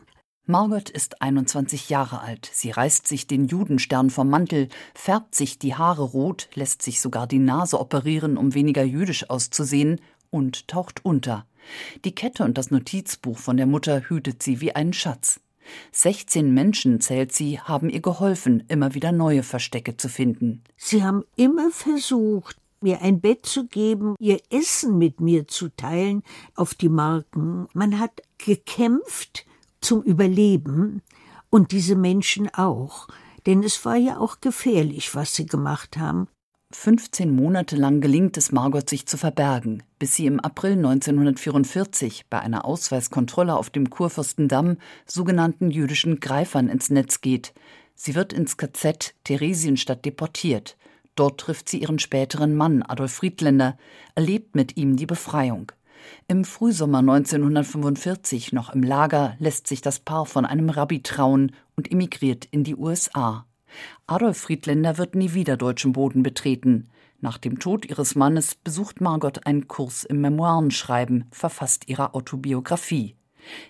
Margot 0.46 0.88
ist 0.88 1.20
21 1.20 1.90
Jahre 1.90 2.22
alt. 2.22 2.48
Sie 2.50 2.70
reißt 2.70 3.06
sich 3.06 3.26
den 3.26 3.46
Judenstern 3.46 4.08
vom 4.08 4.30
Mantel, 4.30 4.70
färbt 4.94 5.34
sich 5.34 5.58
die 5.58 5.74
Haare 5.74 6.04
rot, 6.04 6.48
lässt 6.54 6.80
sich 6.80 7.02
sogar 7.02 7.26
die 7.26 7.38
Nase 7.38 7.78
operieren, 7.78 8.38
um 8.38 8.54
weniger 8.54 8.82
jüdisch 8.82 9.28
auszusehen, 9.28 10.00
und 10.30 10.68
taucht 10.68 11.04
unter. 11.04 11.44
Die 12.06 12.14
Kette 12.14 12.44
und 12.44 12.56
das 12.56 12.70
Notizbuch 12.70 13.36
von 13.36 13.58
der 13.58 13.66
Mutter 13.66 14.08
hütet 14.08 14.42
sie 14.42 14.62
wie 14.62 14.74
einen 14.74 14.94
Schatz. 14.94 15.38
16 15.92 16.52
Menschen, 16.52 17.00
zählt 17.00 17.32
sie, 17.32 17.60
haben 17.60 17.90
ihr 17.90 18.00
geholfen, 18.00 18.64
immer 18.68 18.94
wieder 18.94 19.12
neue 19.12 19.42
Verstecke 19.42 19.96
zu 19.96 20.08
finden. 20.08 20.62
Sie 20.76 21.02
haben 21.02 21.24
immer 21.36 21.70
versucht, 21.70 22.56
mir 22.80 23.00
ein 23.02 23.20
Bett 23.20 23.46
zu 23.46 23.66
geben, 23.66 24.16
ihr 24.18 24.40
Essen 24.50 24.98
mit 24.98 25.20
mir 25.20 25.46
zu 25.46 25.68
teilen 25.68 26.22
auf 26.54 26.74
die 26.74 26.88
Marken. 26.88 27.68
Man 27.72 27.98
hat 27.98 28.22
gekämpft 28.38 29.46
zum 29.80 30.02
Überleben 30.02 31.02
und 31.50 31.72
diese 31.72 31.96
Menschen 31.96 32.52
auch. 32.54 33.08
Denn 33.46 33.62
es 33.62 33.84
war 33.84 33.96
ja 33.96 34.18
auch 34.18 34.40
gefährlich, 34.40 35.14
was 35.14 35.34
sie 35.34 35.46
gemacht 35.46 35.96
haben. 35.96 36.28
15 36.74 37.34
Monate 37.34 37.76
lang 37.76 38.00
gelingt 38.00 38.36
es 38.36 38.52
Margot, 38.52 38.88
sich 38.88 39.06
zu 39.06 39.16
verbergen, 39.16 39.82
bis 39.98 40.16
sie 40.16 40.26
im 40.26 40.40
April 40.40 40.72
1944 40.72 42.26
bei 42.30 42.40
einer 42.40 42.64
Ausweiskontrolle 42.64 43.56
auf 43.56 43.70
dem 43.70 43.90
Kurfürstendamm 43.90 44.78
sogenannten 45.06 45.70
jüdischen 45.70 46.20
Greifern 46.20 46.68
ins 46.68 46.90
Netz 46.90 47.20
geht. 47.20 47.52
Sie 47.94 48.14
wird 48.14 48.32
ins 48.32 48.56
KZ 48.56 49.14
Theresienstadt 49.24 50.04
deportiert. 50.04 50.76
Dort 51.14 51.40
trifft 51.40 51.68
sie 51.68 51.78
ihren 51.78 51.98
späteren 51.98 52.54
Mann 52.54 52.82
Adolf 52.82 53.12
Friedländer, 53.12 53.76
erlebt 54.14 54.54
mit 54.54 54.76
ihm 54.76 54.96
die 54.96 55.06
Befreiung. 55.06 55.72
Im 56.26 56.44
Frühsommer 56.44 56.98
1945, 56.98 58.52
noch 58.52 58.70
im 58.70 58.82
Lager, 58.82 59.36
lässt 59.38 59.66
sich 59.66 59.82
das 59.82 60.00
Paar 60.00 60.26
von 60.26 60.44
einem 60.44 60.70
Rabbi 60.70 61.02
trauen 61.02 61.52
und 61.76 61.90
emigriert 61.92 62.44
in 62.46 62.64
die 62.64 62.76
USA. 62.76 63.46
Adolf 64.12 64.36
Friedländer 64.36 64.98
wird 64.98 65.14
nie 65.14 65.32
wieder 65.32 65.56
deutschen 65.56 65.94
Boden 65.94 66.22
betreten. 66.22 66.90
Nach 67.22 67.38
dem 67.38 67.58
Tod 67.58 67.86
ihres 67.86 68.14
Mannes 68.14 68.54
besucht 68.56 69.00
Margot 69.00 69.46
einen 69.46 69.68
Kurs 69.68 70.04
im 70.04 70.20
Memoirenschreiben, 70.20 71.24
verfasst 71.30 71.88
ihre 71.88 72.12
Autobiografie. 72.12 73.16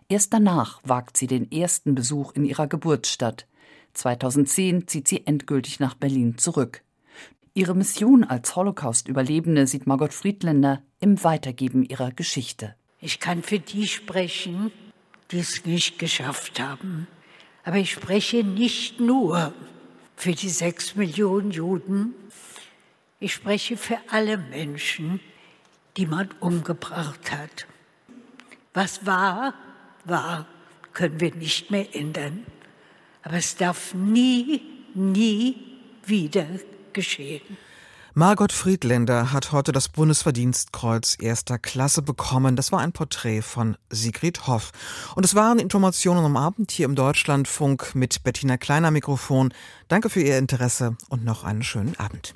Erst 0.08 0.32
danach 0.32 0.80
wagt 0.82 1.16
sie 1.16 1.28
den 1.28 1.52
ersten 1.52 1.94
Besuch 1.94 2.32
in 2.32 2.44
ihrer 2.44 2.66
Geburtsstadt. 2.66 3.46
2010 3.92 4.88
zieht 4.88 5.06
sie 5.06 5.24
endgültig 5.28 5.78
nach 5.78 5.94
Berlin 5.94 6.36
zurück. 6.38 6.82
Ihre 7.54 7.76
Mission 7.76 8.24
als 8.24 8.56
Holocaust-Überlebende 8.56 9.68
sieht 9.68 9.86
Margot 9.86 10.12
Friedländer 10.12 10.82
im 10.98 11.22
Weitergeben 11.22 11.84
ihrer 11.84 12.10
Geschichte. 12.10 12.74
Ich 12.98 13.20
kann 13.20 13.44
für 13.44 13.60
die 13.60 13.86
sprechen, 13.86 14.72
die 15.30 15.38
es 15.38 15.64
nicht 15.64 16.00
geschafft 16.00 16.58
haben 16.58 17.06
Aber 17.62 17.76
ich 17.76 17.92
spreche 17.92 18.42
nicht 18.42 18.98
nur 18.98 19.54
für 20.16 20.32
die 20.32 20.48
sechs 20.48 20.94
Millionen 20.94 21.50
Juden, 21.50 22.14
ich 23.20 23.34
spreche 23.34 23.76
für 23.76 23.98
alle 24.08 24.36
Menschen, 24.36 25.20
die 25.96 26.06
man 26.06 26.28
umgebracht 26.40 27.30
hat. 27.30 27.66
Was 28.74 29.06
war, 29.06 29.54
war, 30.04 30.46
können 30.92 31.20
wir 31.20 31.34
nicht 31.34 31.70
mehr 31.70 31.94
ändern. 31.94 32.46
Aber 33.22 33.36
es 33.36 33.56
darf 33.56 33.94
nie, 33.94 34.62
nie 34.94 35.78
wieder 36.04 36.46
geschehen. 36.92 37.56
Margot 38.14 38.52
Friedländer 38.52 39.32
hat 39.32 39.52
heute 39.52 39.72
das 39.72 39.88
Bundesverdienstkreuz 39.88 41.16
erster 41.18 41.58
Klasse 41.58 42.02
bekommen. 42.02 42.56
Das 42.56 42.70
war 42.70 42.80
ein 42.80 42.92
Porträt 42.92 43.40
von 43.40 43.78
Sigrid 43.88 44.46
Hoff. 44.46 44.72
Und 45.14 45.24
es 45.24 45.34
waren 45.34 45.58
Informationen 45.58 46.26
am 46.26 46.36
Abend 46.36 46.72
hier 46.72 46.84
im 46.84 46.94
Deutschlandfunk 46.94 47.94
mit 47.94 48.22
Bettina 48.22 48.58
Kleiner 48.58 48.90
Mikrofon. 48.90 49.54
Danke 49.88 50.10
für 50.10 50.20
Ihr 50.20 50.36
Interesse 50.36 50.94
und 51.08 51.24
noch 51.24 51.44
einen 51.44 51.62
schönen 51.62 51.98
Abend. 51.98 52.34